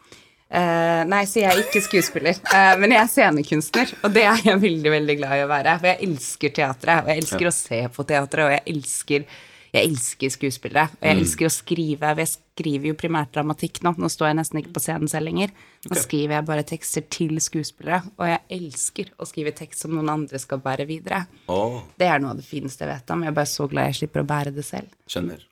[0.55, 4.45] Eh, nei, så jeg er ikke skuespiller, uh, men jeg er scenekunstner, og det er
[4.47, 5.73] jeg veldig, veldig glad i å være.
[5.81, 9.25] For jeg elsker teatret, og jeg elsker å se på teatret, og jeg elsker,
[9.75, 10.85] jeg elsker skuespillere.
[11.01, 12.13] Og jeg elsker å skrive.
[12.23, 15.51] Jeg skriver jo primært dramatikk nå, nå står jeg nesten ikke på scenen selv lenger.
[15.91, 20.13] Nå skriver jeg bare tekster til skuespillere, og jeg elsker å skrive tekst som noen
[20.15, 21.25] andre skal bære videre.
[21.51, 21.81] Oh.
[21.99, 23.27] Det er noe av det fineste jeg vet om.
[23.27, 24.95] Jeg er bare så glad jeg slipper å bære det selv.
[25.11, 25.43] skjønner.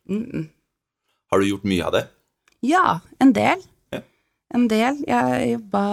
[1.32, 2.06] Har du gjort mye av det?
[2.62, 2.86] Ja,
[3.18, 3.66] en del.
[4.52, 5.02] En del.
[5.08, 5.84] Jeg jobba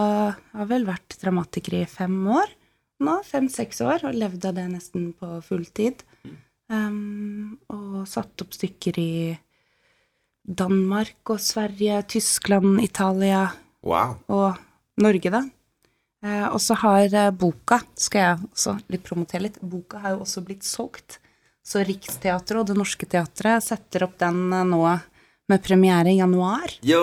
[0.53, 2.49] Har vel vært dramatiker i fem år
[2.99, 3.19] nå.
[3.23, 4.07] Fem-seks år.
[4.09, 6.03] Og levde av det nesten på fulltid.
[6.69, 9.13] Um, og satt opp stykker i
[10.49, 13.47] Danmark og Sverige, Tyskland, Italia
[13.85, 14.17] Wow.
[14.27, 14.57] og
[14.99, 15.43] Norge, da.
[16.25, 20.25] Eh, og så har eh, boka, skal jeg også litt promotere litt, boka har jo
[20.25, 21.19] også blitt solgt.
[21.63, 24.81] Så Riksteatret og Det Norske Teatret setter opp den eh, nå
[25.49, 26.71] med premiere i januar.
[26.85, 27.01] Yo!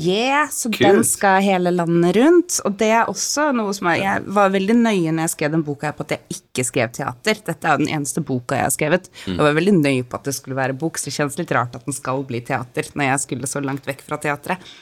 [0.00, 0.80] Yeah, så Kult.
[0.80, 2.58] den skal hele landet rundt.
[2.64, 5.64] Og det er også noe som jeg, jeg var veldig nøye når jeg skrev den
[5.66, 7.42] boka her på at jeg ikke skrev teater.
[7.46, 9.10] Dette er jo den eneste boka jeg har skrevet.
[9.26, 11.76] Jeg var veldig nøye på at det skulle være bok, så det kjennes litt rart
[11.76, 14.72] at den skal bli teater når jeg skulle så langt vekk fra teatret.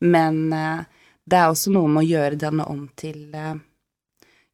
[0.00, 0.84] Men uh,
[1.26, 3.56] det er også noe med å gjøre denne om til uh,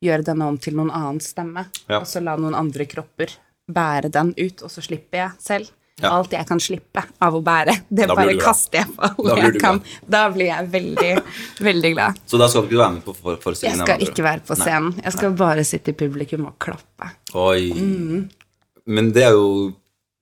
[0.05, 2.03] Gjøre denne om til noen annen stemme, Ja.
[2.03, 3.31] og så la noen andre kropper
[3.67, 5.71] bære den ut, og så slipper jeg selv.
[5.97, 6.11] Ja.
[6.13, 9.79] Alt jeg kan slippe av å bære, det bare kaster jeg på alle jeg kan.
[9.81, 9.95] glad.
[10.13, 11.13] Da blir jeg veldig,
[11.65, 12.19] veldig glad.
[12.29, 14.93] Så da skal du ikke være med på for Jeg skal ikke være på scenen.
[15.01, 17.09] Jeg skal bare sitte i publikum og klappe.
[17.33, 17.71] Oi.
[17.73, 18.27] Mm.
[18.93, 19.73] Men det er jo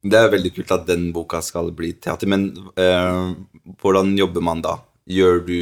[0.04, 3.30] Det er veldig kult at den boka skal bli teater, men eh,
[3.80, 4.74] hvordan jobber man da?
[5.08, 5.60] Gjør du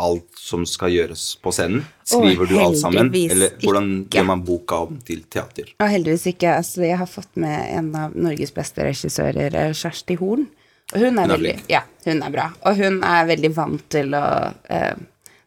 [0.00, 1.84] alt som skal gjøres på scenen?
[2.06, 3.12] Skriver du alt sammen?
[3.14, 5.70] Eller hvordan gjør man boka om til teater?
[5.78, 6.56] Oh, heldigvis ikke.
[6.62, 10.48] Altså, jeg har fått med en av Norges beste regissører, eh, Kjersti Horn.
[10.92, 11.56] Hun er, Hun er veldig.
[11.70, 12.48] Ja, hun er bra.
[12.66, 14.24] Og hun er veldig vant til å
[14.70, 14.94] eh,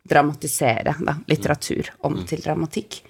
[0.07, 3.01] dramatisere da, litteratur om til dramatikk.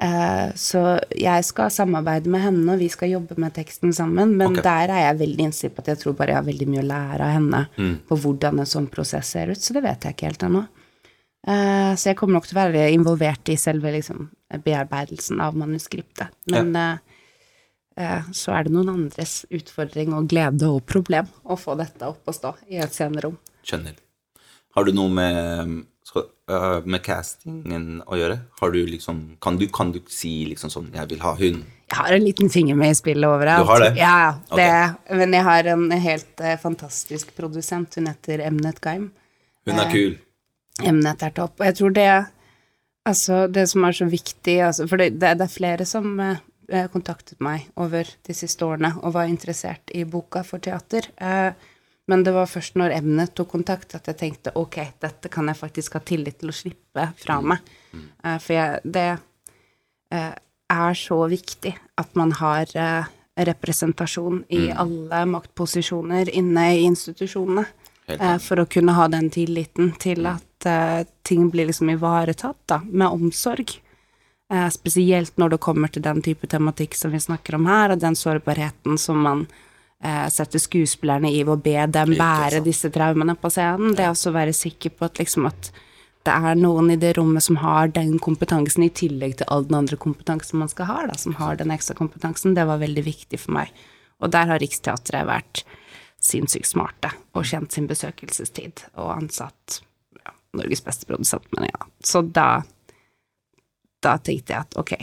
[0.00, 4.32] Eh, så jeg skal samarbeide med henne, og vi skal jobbe med teksten sammen.
[4.36, 4.64] Men okay.
[4.64, 6.90] der er jeg veldig innstilt på at jeg tror bare jeg har veldig mye å
[6.90, 7.64] lære av henne
[8.08, 9.60] på hvordan en sånn prosess ser ut.
[9.60, 10.64] Så det vet jeg ikke helt ennå.
[11.46, 14.28] Eh, så jeg kommer nok til å være involvert i selve liksom,
[14.64, 16.34] bearbeidelsen av manuskriptet.
[16.52, 16.88] Men ja.
[16.98, 17.22] uh,
[18.00, 22.28] uh, så er det noen andres utfordring og glede og problem å få dette opp
[22.28, 23.38] og stå i et scenerom.
[23.64, 23.96] Skjønner.
[24.76, 25.70] Har du noe med,
[26.14, 28.36] øh, med castingen å gjøre?
[28.60, 31.64] Har du liksom kan du, kan du si liksom sånn 'Jeg vil ha hun'?
[31.90, 33.66] Jeg har en liten finger med i spillet overalt.
[33.66, 33.96] Du har det?
[33.98, 37.96] Ja, det, men jeg har en helt fantastisk produsent.
[37.98, 39.10] Hun heter Emnet Gaim.
[39.66, 40.14] Hun er kul.
[40.82, 41.58] Emnet er topp.
[41.60, 42.12] Og jeg tror det
[43.08, 46.42] Altså, det som er så viktig altså, For det, det, det er flere som eh,
[46.68, 51.08] eh, kontaktet meg over de siste årene og var interessert i boka for teater.
[51.16, 51.52] Eh,
[52.10, 55.58] men det var først når Emnet tok kontakt at jeg tenkte ok, dette kan jeg
[55.60, 57.72] faktisk ha tillit til å slippe fra meg.
[57.94, 59.08] Eh, for jeg, det
[60.16, 60.34] eh,
[60.74, 63.10] er så viktig at man har eh,
[63.46, 67.64] representasjon i alle maktposisjoner inne i institusjonene.
[68.42, 73.08] For å kunne ha den tilliten til at eh, ting blir liksom ivaretatt, da, med
[73.08, 73.78] omsorg.
[74.50, 78.00] Uh, spesielt når det kommer til den type tematikk som vi snakker om her, og
[78.02, 83.36] den sårbarheten som man uh, setter skuespillerne i ved å be dem bære disse traumene
[83.38, 83.94] på scenen.
[83.94, 85.70] Det er også å være sikker på at liksom at
[86.26, 89.78] det er noen i det rommet som har den kompetansen, i tillegg til all den
[89.78, 92.56] andre kompetansen man skal ha, da, som har den ekstra kompetansen.
[92.58, 93.70] Det var veldig viktig for meg.
[94.20, 95.62] Og der har Riksteatret vært
[96.20, 99.80] sinnssykt smarte og kjent sin besøkelsestid og ansatt
[100.58, 101.90] Norges beste produsent, mener jeg.
[102.10, 102.62] Så da
[104.04, 104.94] da tenkte jeg at ok,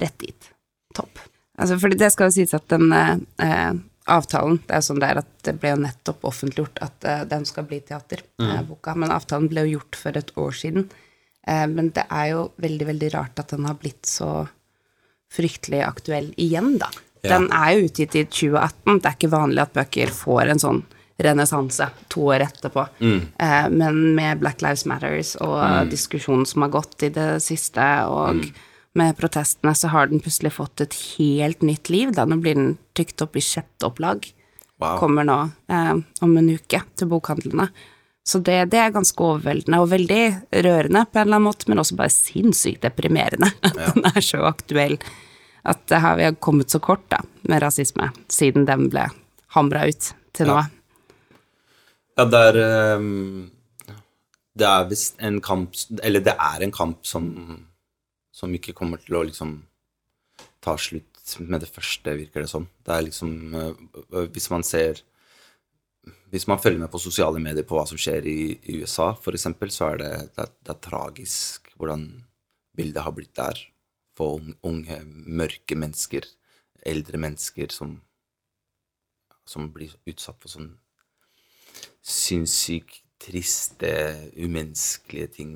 [0.00, 0.50] rett dit.
[0.96, 1.22] Topp.
[1.60, 3.72] Altså, fordi det skal jo sies at den eh, eh,
[4.10, 7.20] avtalen Det er jo sånn det er at det ble jo nettopp offentliggjort at eh,
[7.30, 8.96] den skal bli teater, eh, boka.
[8.98, 10.88] Men avtalen ble jo gjort for et år siden.
[11.46, 14.48] Eh, men det er jo veldig, veldig rart at den har blitt så
[15.30, 16.90] fryktelig aktuell igjen, da.
[17.20, 17.36] Ja.
[17.36, 18.98] Den er jo utgitt i 2018.
[18.98, 20.80] Det er ikke vanlig at bøker får en sånn
[21.24, 22.86] renessanse to år etterpå.
[23.00, 28.44] Eh, men med Black Lives Matters og diskusjonen som har gått i det siste, og
[28.98, 32.12] med protestene, så har den plutselig fått et helt nytt liv.
[32.16, 32.26] Da.
[32.26, 34.26] Nå blir den trykt opp i sjette opplag.
[34.80, 34.96] Wow.
[34.98, 35.38] Kommer nå
[35.70, 37.68] eh, om en uke til bokhandlene.
[38.26, 40.22] Så det, det er ganske overveldende og veldig
[40.64, 44.42] rørende på en eller annen måte, men også bare sinnssykt deprimerende at den er så
[44.48, 44.98] aktuell.
[45.68, 49.08] At det har vi har kommet så kort da, med rasisme, siden den ble
[49.56, 50.60] hamra ut til nå.
[50.60, 50.79] Ja.
[52.20, 53.50] Ja, det er ehm,
[54.52, 57.26] Det er visst en kamp Eller det er en kamp som
[58.32, 59.62] Som ikke kommer til å liksom
[60.60, 61.06] ta slutt
[61.40, 62.66] med det første, virker det som.
[62.84, 65.00] Det er liksom øh, Hvis man ser
[66.28, 69.70] Hvis man følger med på sosiale medier på hva som skjer i, i USA, eksempel,
[69.72, 72.04] så er det, det, er, det er tragisk hvordan
[72.76, 73.58] bildet har blitt der.
[74.16, 76.28] For unge, unge, mørke mennesker,
[76.86, 77.96] eldre mennesker som
[79.50, 80.70] som blir utsatt for sånn
[82.02, 83.90] sinnssykt triste,
[84.36, 85.54] umenneskelige ting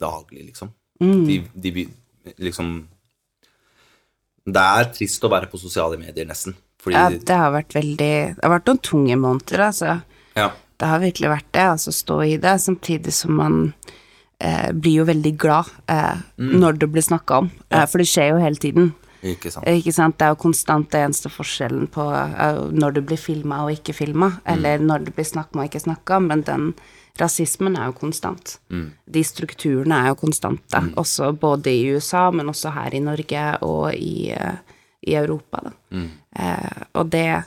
[0.00, 0.72] daglig, liksom.
[1.00, 1.88] De, de blir
[2.44, 2.74] liksom
[4.44, 6.52] Det er trist å være på sosiale medier, nesten.
[6.80, 9.94] Fordi Ja, det har vært veldig Det har vært noen tunge måneder, altså.
[10.36, 13.58] ja, Det har virkelig vært det, altså stå i det, samtidig som man
[14.40, 18.34] eh, blir jo veldig glad eh, når det blir snakka om, eh, for det skjer
[18.34, 18.92] jo hele tiden.
[19.22, 19.68] Ikke sant.
[19.68, 20.16] Ikke sant?
[20.18, 23.96] Det er jo konstant det eneste forskjellen på eh, når du blir filma og ikke
[23.96, 26.72] filma, eller når det blir snakka og ikke snakka, men den
[27.20, 28.56] rasismen er jo konstant.
[29.04, 33.94] De strukturene er jo konstante, også både i USA, men også her i Norge og
[33.94, 35.72] i, eh, i Europa, da.
[36.36, 37.42] Eh, og det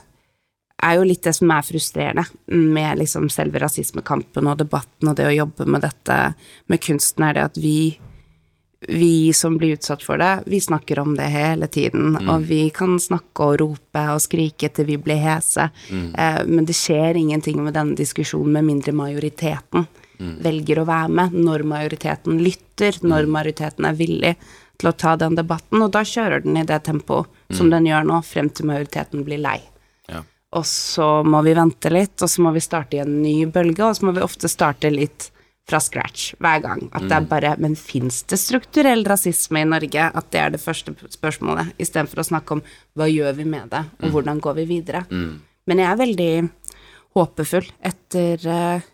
[0.84, 5.28] er jo litt det som er frustrerende med liksom selve rasismekampen og debatten og det
[5.30, 6.18] å jobbe med dette
[6.68, 7.76] med kunsten, er det at vi
[8.88, 12.98] vi som blir utsatt for det, vi snakker om det hele tiden, og vi kan
[13.00, 17.76] snakke og rope og skrike til vi blir hese, eh, men det skjer ingenting med
[17.76, 19.86] denne diskusjonen med mindre majoriteten
[20.18, 24.34] velger å være med, når majoriteten lytter, når majoriteten er villig
[24.80, 28.06] til å ta den debatten, og da kjører den i det tempoet som den gjør
[28.08, 29.58] nå, frem til majoriteten blir lei.
[30.10, 30.24] Ja.
[30.54, 33.86] Og så må vi vente litt, og så må vi starte i en ny bølge,
[33.86, 35.30] og så må vi ofte starte litt
[35.68, 36.88] fra scratch hver gang.
[36.92, 40.10] At det er bare Men fins det strukturell rasisme i Norge?
[40.14, 43.84] At det er det første spørsmålet, istedenfor å snakke om hva gjør vi med det,
[44.02, 45.04] og hvordan går vi videre.
[45.66, 46.32] Men jeg er veldig
[47.14, 48.84] håpefull etter eh,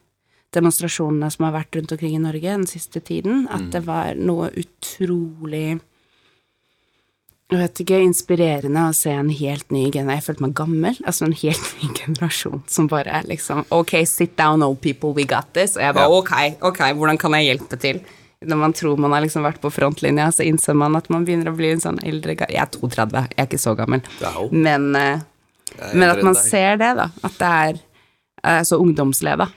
[0.54, 4.50] demonstrasjonene som har vært rundt omkring i Norge den siste tiden, at det var noe
[4.58, 5.80] utrolig
[7.50, 10.14] jeg vet ikke, inspirerende å se en helt ny generasjon.
[10.16, 10.96] Jeg følte meg gammel.
[11.06, 15.24] Altså en helt ny generasjon som bare er liksom Ok, sit down, old people, we
[15.28, 15.76] got this.
[15.76, 16.32] Og jeg bare ok,
[16.70, 18.00] ok, hvordan kan jeg hjelpe til?
[18.40, 21.50] Når man tror man har liksom vært på frontlinja, så innser man at man begynner
[21.50, 24.00] å bli en sånn eldre Jeg er 32, jeg er ikke så gammel.
[24.54, 25.20] Men, eh,
[25.92, 27.10] men at man ser det, da.
[27.26, 27.80] At det er
[28.46, 29.50] eh, så ungdomsleda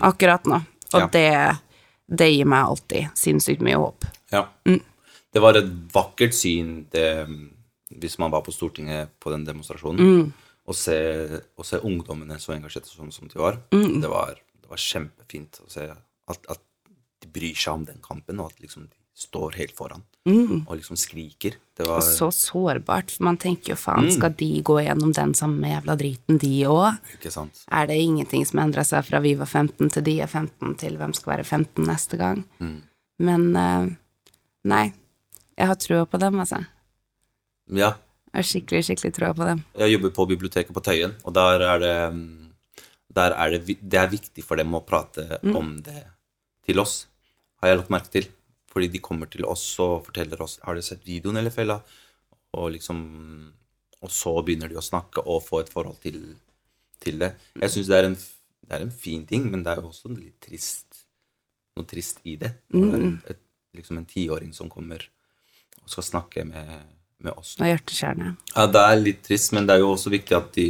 [0.00, 0.62] akkurat nå.
[0.92, 1.00] Og Mm.
[1.00, 1.06] Ja.
[1.08, 4.04] det, det gir meg alltid sinnssykt mye håp.
[4.32, 4.42] Ja.
[5.32, 7.06] Det var et vakkert syn det,
[8.02, 10.32] hvis man var på Stortinget på den demonstrasjonen.
[10.62, 10.96] Å se,
[11.58, 13.56] å se ungdommene så engasjerte sånn som de var.
[13.72, 14.36] Det var.
[14.62, 16.60] Det var kjempefint å se at, at
[17.22, 20.04] de bryr seg om den kampen, og at liksom de står helt foran
[20.68, 21.56] og liksom skriker.
[21.76, 25.34] Det var Og så sårbart, for man tenker jo faen, skal de gå gjennom den
[25.34, 27.00] samme jævla driten, de òg?
[27.74, 30.96] Er det ingenting som endrer seg fra vi var 15 til de er 15, til
[31.00, 32.44] hvem skal være 15 neste gang?
[33.18, 33.90] Men eh,
[34.70, 34.84] nei,
[35.58, 36.62] jeg har trua på dem, altså.
[37.72, 37.94] Ja.
[38.32, 39.64] Jeg har skikkelig, skikkelig trua på dem.
[39.78, 42.42] Jeg jobber på biblioteket på Tøyen, og der er det mm,
[43.12, 46.04] der er det, det er viktig for dem å prate om det
[46.64, 47.06] til oss,
[47.60, 48.28] har jeg lagt merke til.
[48.72, 51.74] Fordi de kommer til oss og forteller oss Har du sett videoen, eller fella?
[52.56, 53.02] Og liksom
[54.00, 56.16] Og så begynner de å snakke og få et forhold til,
[57.04, 57.34] til det.
[57.60, 60.38] Jeg syns det, en det er en fin ting, men det er jo også litt
[60.40, 61.02] trist
[61.76, 62.52] noe trist i det.
[62.72, 63.20] Mm.
[63.28, 63.40] et,
[63.76, 65.04] liksom en tiåring som kommer
[65.80, 66.70] og skal snakke med,
[67.22, 67.54] med oss.
[67.60, 68.34] Og hjerteskjærende.
[68.54, 70.68] Ja, det er litt trist, men det er jo også viktig at de,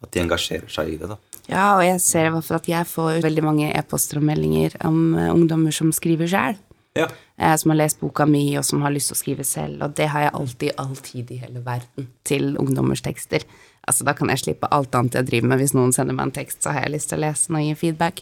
[0.00, 1.18] at de engasjerer seg i det, da.
[1.50, 4.76] Ja, og jeg ser i hvert fall at jeg får veldig mange e-poster og meldinger
[4.86, 6.58] om eh, ungdommer som skriver sjæl.
[6.98, 7.06] Ja.
[7.38, 9.82] eh, som har lest boka mi, og som har lyst til å skrive selv.
[9.86, 13.44] Og det har jeg alltid, alltid i hele verden til ungdommers tekster.
[13.86, 15.60] Altså, da kan jeg slippe alt annet jeg driver med.
[15.62, 17.64] Hvis noen sender meg en tekst, så har jeg lyst til å lese den og
[17.68, 18.20] gi feedback.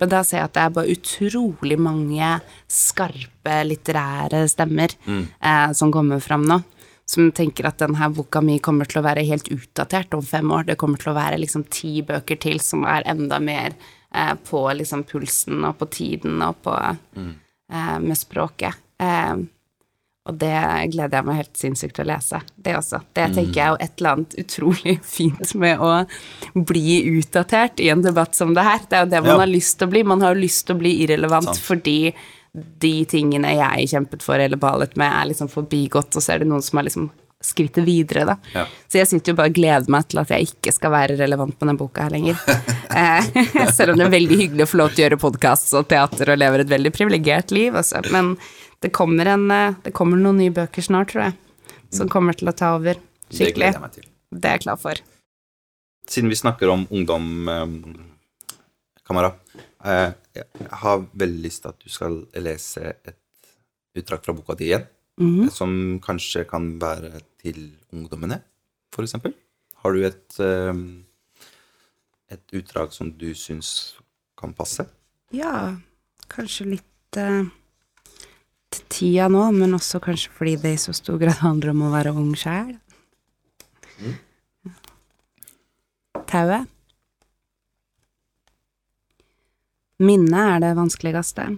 [0.00, 2.32] Men da ser jeg at det er bare utrolig mange
[2.68, 6.60] skarpe litterære stemmer eh, som kommer fram nå.
[7.08, 10.66] Som tenker at denne boka mi kommer til å være helt utdatert om fem år.
[10.68, 13.72] Det kommer til å være liksom ti bøker til som er enda mer
[14.12, 16.98] eh, på liksom pulsen og på tiden og på eh,
[18.00, 18.74] med språket.
[19.00, 19.36] Eh,
[20.28, 20.52] og det
[20.92, 22.40] gleder jeg meg helt sinnssykt til å lese.
[22.56, 22.98] Det også.
[23.16, 25.92] Det tenker jeg er et eller annet utrolig fint med å
[26.68, 28.82] bli utdatert i en debatt som det her.
[28.90, 29.38] Det er jo det man Ja.
[29.40, 30.02] har lyst til å bli.
[30.04, 31.62] Man har jo lyst til å bli irrelevant Sant.
[31.64, 32.12] fordi
[32.52, 36.48] de tingene jeg kjempet for eller balet med, er liksom forbigått, og så er det
[36.50, 37.08] noen som har liksom
[37.48, 38.36] skrittet videre, da.
[38.54, 38.64] Ja.
[38.88, 41.56] Så jeg sitter jo bare og gleder meg til at jeg ikke skal være relevant
[41.56, 42.38] på denne boka her lenger.
[42.98, 43.26] Eh,
[43.76, 46.32] Selv om det er veldig hyggelig å få lov til å gjøre podkast og teater
[46.32, 48.00] og lever et veldig privilegert liv, altså.
[48.10, 48.30] Men
[48.82, 51.36] det kommer, en, eh, det kommer noen nye bøker snart, tror jeg,
[51.94, 53.68] som kommer til å ta over Det gleder skikkelig.
[53.76, 54.08] jeg meg til.
[54.32, 55.02] Det er jeg klar for.
[56.08, 57.28] Siden vi snakker om ungdom,
[59.04, 59.32] kamera Kamara,
[59.84, 63.16] eh, jeg har veldig lyst til at du skal lese et
[64.00, 65.50] utdrag fra boka di igjen, Mhm.
[65.50, 68.42] som kanskje kan være til ungdommene,
[68.98, 69.34] eksempel.
[69.82, 70.74] Har du et, eh,
[72.30, 73.96] et utdrag som du syns
[74.36, 74.86] kan passe?
[75.32, 75.76] Ja,
[76.28, 77.46] kanskje litt uh,
[78.70, 81.92] til tida nå, men også kanskje fordi det i så stor grad handler om å
[81.92, 82.78] være ung sjæl.
[86.28, 86.68] Tauet.
[89.98, 91.48] Minnet er det vanskeligste.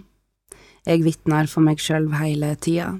[0.87, 2.95] Jeg vitner for meg sjøl hele tida.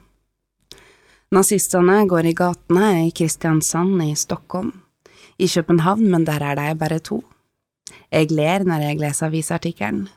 [1.32, 4.72] Nazistene går i gatene i Kristiansand i Stockholm.
[5.38, 7.22] I København, men der er de bare to.
[8.12, 10.10] Jeg ler når jeg leser avisartikkelen.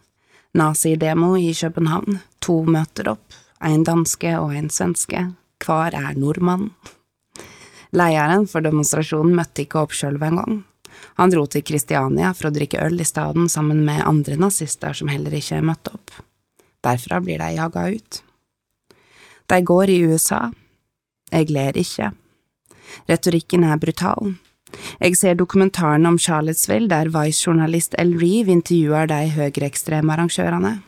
[0.58, 2.18] Nazidemo i København.
[2.42, 3.36] To møter opp.
[3.62, 5.22] En danske og en svenske.
[5.62, 6.72] Hver er nordmann.
[7.94, 10.64] Lederen for demonstrasjonen møtte ikke opp sjøl engang.
[11.14, 15.14] Han dro til Kristiania for å drikke øl i staden sammen med andre nazister som
[15.14, 16.10] heller ikke møtte opp.
[16.82, 18.22] Derfra blir de jaga ut.
[19.46, 20.50] De går i USA.
[21.34, 22.12] Jeg ler ikke.
[23.10, 24.36] Retorikken er brutal.
[25.00, 30.78] Jeg ser dokumentaren om Charlottesville der Vice-journalist El Reeve intervjuer de høyreekstreme arrangørene.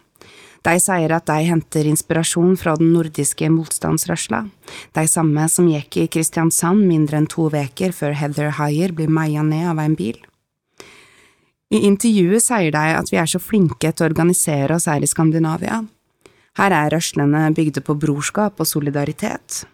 [0.66, 4.46] De sier at de henter inspirasjon fra den nordiske motstandsrørsla,
[4.98, 9.44] de samme som gikk i Kristiansand mindre enn to veker før Heather Heyer blir meia
[9.46, 10.18] ned av en bil.
[11.70, 15.11] I intervjuet sier de at vi er så flinke til å organisere oss her i
[15.11, 15.85] Skandinavia.
[16.59, 19.66] Her er rørslene bygde på brorskap og solidaritet.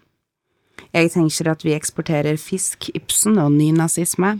[0.93, 4.35] Jeg tenker at vi eksporterer fisk, Ibsen og nynazisme.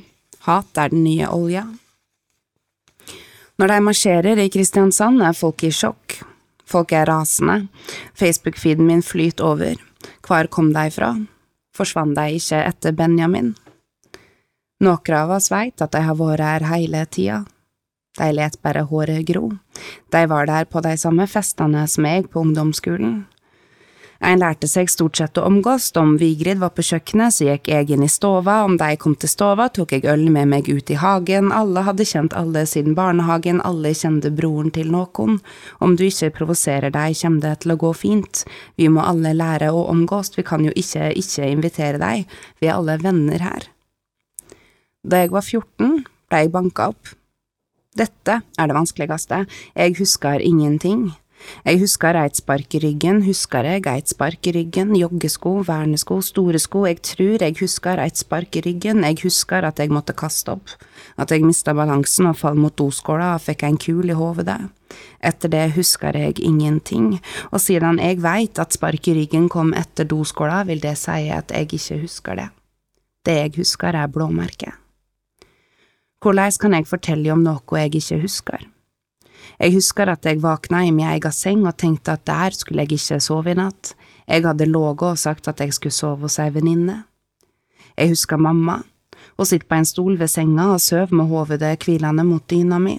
[0.46, 1.64] Hat er den nye olja.
[3.58, 6.20] Når de marsjerer i Kristiansand, er folk i sjokk.
[6.70, 7.68] Folk er rasende.
[8.18, 9.82] Facebook-feeden min flyter over.
[10.26, 11.14] Hvor kom de fra?
[11.74, 13.54] Forsvant de ikke etter Benjamin?
[14.84, 17.44] Noen av oss veit at de har vært her hele tida.
[18.20, 19.48] De let bare håret gro.
[20.14, 23.24] De var der på de samme festene som jeg på ungdomsskolen.
[24.24, 27.90] En lærte seg stort sett å omgås, om Vigrid var på kjøkkenet, så gikk jeg
[27.92, 30.96] inn i stova, om de kom til stova, tok jeg øl med meg ut i
[31.02, 35.42] hagen, alle hadde kjent alle siden barnehagen, alle kjente broren til noen,
[35.84, 38.46] om du ikke provoserer deg, kommer det til å gå fint,
[38.80, 42.24] vi må alle lære å omgås, vi kan jo ikke ikke invitere deg,
[42.64, 43.68] vi er alle venner her.
[45.04, 46.00] Da jeg var 14,
[46.32, 47.12] ble jeg banka opp.
[48.00, 49.44] Dette er det vanskeligste,
[49.76, 51.12] jeg husker ingenting.
[51.66, 56.60] Jeg husker reitspark spark i ryggen, husker jeg geitspark spark i ryggen, joggesko, vernesko, store
[56.60, 60.52] sko, jeg tror jeg husker reitspark spark i ryggen, jeg husker at jeg måtte kaste
[60.52, 60.70] opp,
[61.18, 64.60] at jeg mista balansen og fall mot doskåla og fikk en kul i hovedet.
[65.24, 67.20] Etter det husker jeg ingenting,
[67.52, 71.52] og siden jeg veit at spark i ryggen kom etter doskåla, vil det si at
[71.52, 72.50] jeg ikke husker det.
[73.26, 74.74] Det jeg husker er blåmerket.
[76.24, 78.73] Hvordan kan jeg fortelle om noe jeg ikke husker?
[79.60, 82.98] Jeg husker at jeg våkna i min egen seng og tenkte at der skulle jeg
[82.98, 83.94] ikke sove i natt,
[84.28, 87.04] jeg hadde ligget og sagt at jeg skulle sove hos ei venninne.
[87.98, 88.80] Jeg husker mamma,
[89.38, 92.98] hun sitter på en stol ved senga og sover med hovedet hvilende mot dyna mi.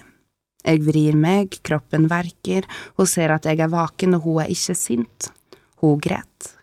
[0.65, 2.65] Jeg vrir meg, kroppen verker,
[2.97, 5.29] hun ser at jeg er vaken og hun er ikke sint.
[5.81, 6.55] Hun gråter.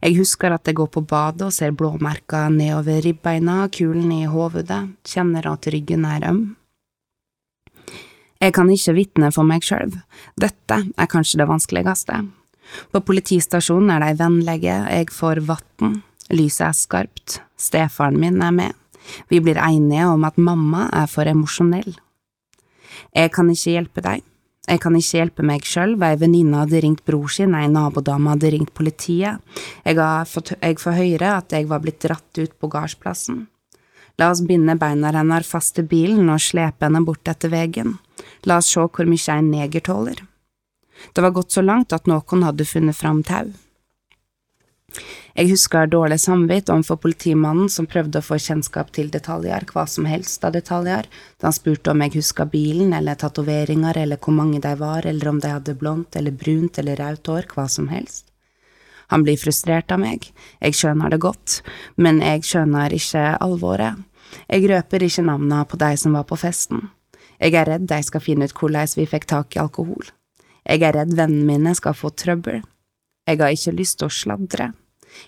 [0.00, 4.86] Jeg husker at jeg går på badet og ser blåmerker nedover ribbeina, kulen i hovedet,
[5.04, 6.44] kjenner at ryggen er øm.
[8.40, 9.94] Jeg kan ikke vitne for meg sjøl,
[10.36, 12.20] dette er kanskje det vanskeligste.
[12.92, 16.00] På politistasjonen er de vennlige, jeg får vann,
[16.34, 18.74] lyset er skarpt, stefaren min er med,
[19.30, 21.94] vi blir enige om at mamma er for emosjonell.
[23.14, 24.24] Jeg kan ikke hjelpe deg,
[24.66, 28.50] jeg kan ikke hjelpe meg sjøl, ei venninne hadde ringt bror sin, ei nabodame hadde
[28.52, 29.38] ringt politiet,
[29.84, 33.46] jeg, har fått, jeg får høre at jeg var blitt dratt ut på gardsplassen.
[34.18, 37.98] La oss binde beina hennes fast til bilen og slepe henne bort etter vegen.
[38.46, 40.24] La oss se hvor mye en neger tåler.
[41.12, 43.52] Det var gått så langt at noen hadde funnet fram tau.
[45.36, 50.06] Jeg husker dårlig samvitt overfor politimannen som prøvde å få kjennskap til detaljer, hva som
[50.08, 54.62] helst av detaljer, da han spurte om jeg huska bilen eller tatoveringer eller hvor mange
[54.64, 58.30] de var, eller om de hadde blondt eller brunt eller rødt hår, hva som helst.
[59.12, 60.24] Han blir frustrert av meg,
[60.64, 61.60] jeg skjønner det godt,
[62.00, 64.00] men jeg skjønner ikke alvoret.
[64.48, 66.88] Jeg røper ikke navnene på de som var på festen.
[67.40, 70.10] Jeg er redd de skal finne ut hvordan vi fikk tak i alkohol.
[70.66, 72.62] Jeg er redd vennene mine skal få trøbbel.
[73.26, 74.72] Jeg har ikke lyst til å sladre.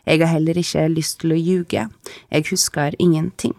[0.06, 1.88] Jeg har heller ikke lyst til å ljuge.
[2.30, 3.54] Jeg husker ingenting.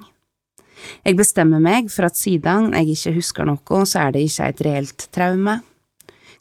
[1.04, 4.64] Jeg bestemmer meg for at siden jeg ikke husker noe, så er det ikke et
[4.68, 5.60] reelt traume.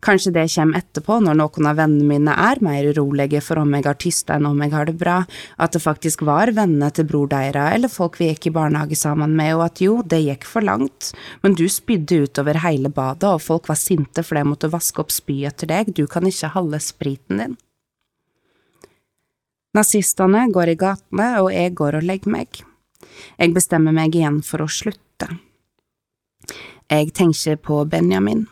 [0.01, 3.87] Kanskje det kommer etterpå, når noen av vennene mine er mer urolige for om jeg
[3.89, 5.17] har tysta enn om jeg har det bra,
[5.59, 9.35] at det faktisk var vennene til bror deira eller folk vi gikk i barnehage sammen
[9.35, 11.11] med, og at jo, det gikk for langt,
[11.43, 15.15] men du spydde utover hele badet, og folk var sinte fordi jeg måtte vaske opp
[15.15, 17.59] spy etter deg, du kan ikke holde spriten din.
[19.75, 22.63] Nazistene går i gatene, og jeg går og legger meg.
[23.39, 25.29] Jeg bestemmer meg igjen for å slutte.
[26.89, 28.47] Jeg tenker på Benjamin.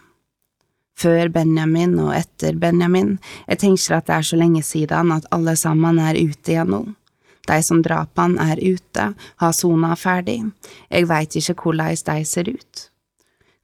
[0.97, 5.53] Før Benjamin og etter Benjamin, jeg tenker at det er så lenge siden at alle
[5.61, 6.82] sammen er ute igjen nå.
[7.47, 10.40] De som drap han, er ute, har sona ferdig,
[10.90, 12.86] jeg veit ikke hvordan de ser ut.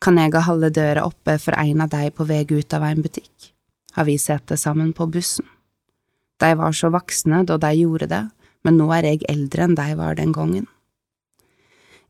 [0.03, 3.03] Kan jeg ha halve døra oppe for en av de på vei ut av en
[3.03, 3.53] butikk?
[3.97, 5.47] Har vi sett det sammen på bussen?
[6.41, 8.23] De var så voksne da de gjorde det,
[8.65, 10.67] men nå er jeg eldre enn de var den gangen.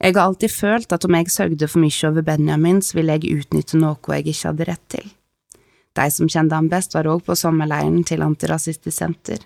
[0.03, 3.37] Jeg har alltid følt at om jeg sørgde for mye over Benjamin, så ville jeg
[3.39, 5.05] utnytte noe jeg ikke hadde rett til.
[5.95, 9.45] De som kjente ham best, var òg på sommerleiren til Antirasistisk Senter.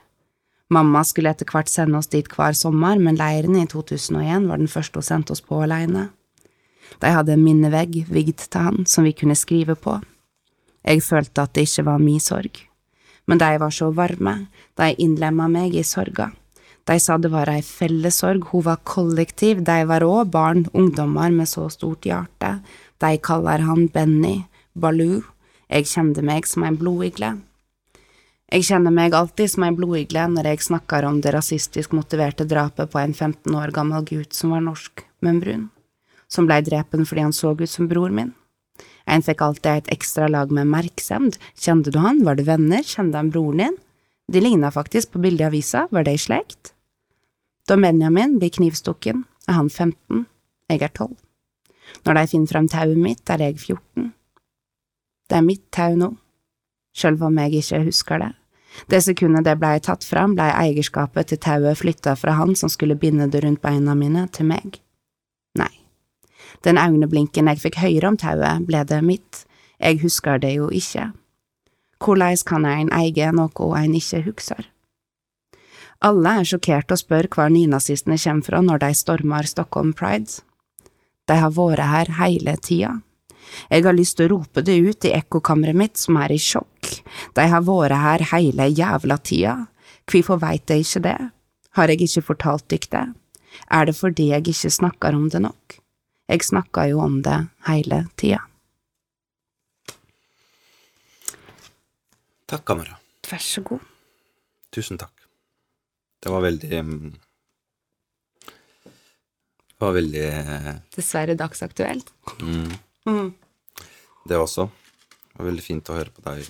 [0.73, 4.71] Mamma skulle etter hvert sende oss dit hver sommer, men leiren i 2001 var den
[4.71, 6.09] første hun sendte oss på alene.
[7.03, 9.99] De hadde en minnevegg vigd til han som vi kunne skrive på.
[10.87, 12.63] Jeg følte at det ikke var min sorg.
[13.27, 14.47] Men de var så varme,
[14.79, 16.31] de innlemma meg i sorga.
[16.87, 21.51] De sa det var ei fellessorg, hun var kollektiv, de var òg barn, ungdommer med
[21.51, 22.61] så stort hjerte.
[23.03, 25.25] De kaller han Benny, Baloo,
[25.67, 27.33] jeg kjente meg som en blodigle.
[28.47, 32.93] Jeg kjenner meg alltid som en blodigle når jeg snakker om det rasistisk motiverte drapet
[32.93, 35.65] på en 15 år gammel gutt som var norsk, men brun,
[36.31, 38.31] som blei drepen fordi han så ut som bror min.
[39.11, 43.19] En fikk alltid et ekstra lag med merksemd, kjente du han, var det venner, kjente
[43.19, 43.77] han broren din?
[44.31, 46.76] De ligna faktisk på bildet i avisa, var det i slekt?
[47.67, 50.27] Da Benjamin blir knivstukken, er han 15,
[50.71, 51.17] jeg er 12.
[52.07, 54.13] Når de finner frem tauet mitt, er jeg 14.
[55.27, 56.13] Det er mitt tau nå,
[56.95, 58.33] sjøl om jeg ikke husker det.
[58.87, 62.95] Det sekundet det blei tatt fram, blei eierskapet til tauet flytta fra han som skulle
[62.95, 64.79] binde det rundt beina mine, til meg.
[65.59, 65.73] Nei,
[66.63, 69.43] den øyeblinken jeg fikk høre om tauet, ble det mitt,
[69.83, 71.11] jeg husker det jo ikke.
[71.99, 74.71] Hvordan kan en eie noe en ikke husker?
[76.05, 80.43] Alle er sjokkert og spør hvor nynazistene kommer fra når de stormer Stockholm Pride.
[81.27, 82.93] De har vært her hele tida.
[83.71, 86.91] Jeg har lyst til å rope det ut i ekkokammeret mitt som er i sjokk.
[87.35, 89.57] De har vært her hele jævla tida.
[90.07, 91.19] Hvorfor veit de ikke det?
[91.79, 93.07] Har jeg ikke fortalt dykk det?
[93.73, 95.79] Er det fordi jeg ikke snakker om det nok?
[96.29, 97.39] Jeg snakker jo om det
[97.69, 98.43] hele tida.
[102.47, 102.99] Takk, Kamera.
[103.27, 103.83] Vær så god.
[104.75, 105.16] Tusen takk.
[106.23, 107.13] Det var veldig mm,
[109.77, 112.13] Det var veldig eh, Dessverre dagsaktuelt.
[112.41, 112.73] mm,
[113.07, 113.29] Mm.
[114.27, 114.65] Det også.
[115.31, 116.49] Det var veldig fint å høre på deg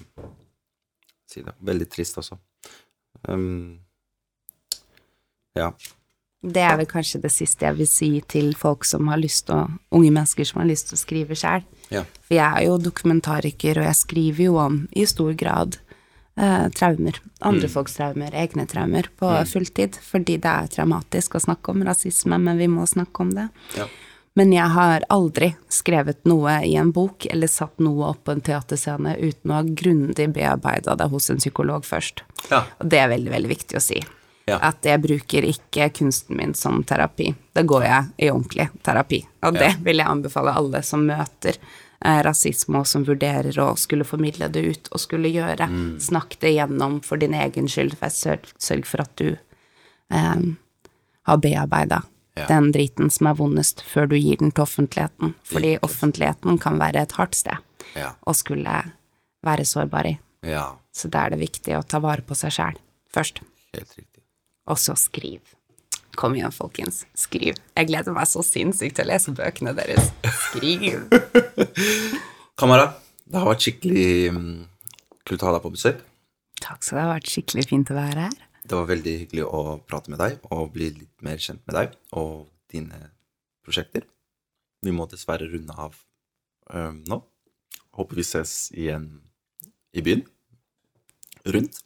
[1.29, 1.53] si det.
[1.61, 2.39] Veldig trist også.
[3.29, 3.81] Um,
[5.59, 5.67] ja.
[6.41, 9.67] Det er vel kanskje det siste jeg vil si til folk som har lyst å
[9.93, 11.65] Unge mennesker som har lyst til å skrive sjøl.
[11.91, 12.05] ja.
[12.25, 15.77] For jeg er jo dokumentariker, og jeg skriver jo om, i stor grad,
[16.37, 17.21] eh, traumer.
[17.41, 19.99] Andre folks traumer, egne traumer, på fulltid.
[20.03, 23.49] Fordi det er traumatisk å snakke om rasisme, men vi må snakke om det.
[23.79, 23.89] ja.
[24.37, 28.43] Men jeg har aldri skrevet noe i en bok eller satt noe opp på en
[28.45, 32.21] teaterscene uten å ha grundig bearbeida det hos en psykolog først.
[32.51, 32.67] Ja.
[32.77, 34.03] Og det er veldig, veldig viktig å si.
[34.45, 34.59] Ja.
[34.61, 37.31] At jeg bruker ikke kunsten min som terapi.
[37.57, 39.23] Da går jeg i ordentlig terapi.
[39.49, 41.57] Og det vil jeg anbefale alle som møter
[42.05, 45.67] eh, rasisme, og som vurderer å skulle formidle det ut og skulle gjøre.
[45.71, 46.01] Mm.
[46.01, 47.97] Snakk det igjennom for din egen skyld.
[47.99, 49.37] for Sørg, sørg for at du
[50.11, 50.37] eh,
[51.27, 52.03] har bearbeida
[52.37, 52.47] Ja.
[52.47, 55.35] den driten som er vondest, før du gir den til offentligheten.
[55.43, 57.57] Fordi offentligheten kan være et hardt sted
[57.97, 58.13] Ja.
[58.27, 58.93] å skulle
[59.45, 60.19] være sårbar i.
[60.43, 60.75] ja.
[60.93, 62.77] Så da er det viktig å ta vare på seg sjæl
[63.13, 63.41] først.
[63.75, 64.23] Helt riktig.
[64.67, 65.41] Og så skriv.
[66.17, 67.03] Kom igjen, folkens.
[67.17, 67.59] Skriv.
[67.77, 70.09] Jeg gleder meg så sinnssykt til å lese bøkene deres.
[70.47, 71.05] Skriv.
[72.61, 72.87] Kamera,
[73.29, 74.63] det har vært skikkelig mm,
[75.29, 76.01] kult å ha deg på besøk.
[76.65, 78.37] Takk, skal det har vært skikkelig fint å være her.
[78.67, 81.93] Det var veldig hyggelig å prate med deg og bli litt mer kjent med deg
[82.17, 83.13] og dine
[83.67, 84.09] prosjekter.
[84.83, 86.01] Vi må dessverre runde av
[86.73, 87.21] um, nå.
[87.97, 89.11] Håper vi ses igjen
[89.93, 90.25] i byen.
[91.45, 91.85] Rundt.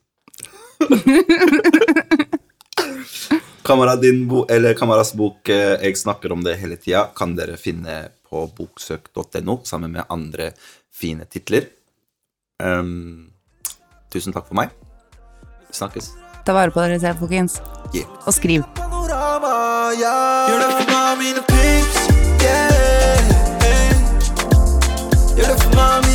[3.70, 7.04] Kameras bok eh, Jeg snakker om det hele tida.
[7.14, 10.50] Kan dere finne på boksøk.no sammen med andre
[10.90, 11.68] fine titler.
[12.58, 13.30] Um,
[14.10, 14.74] tusen takk for meg.
[15.68, 16.10] Vi Snakkes.
[16.42, 17.60] Ta vare på dere selv, folkens.
[17.94, 18.10] Yeah.
[18.26, 18.66] Og skriv.
[18.74, 21.98] Gjør det for meg, mine pips.
[22.42, 23.18] Yeah.
[25.38, 26.09] Gjør det for meg,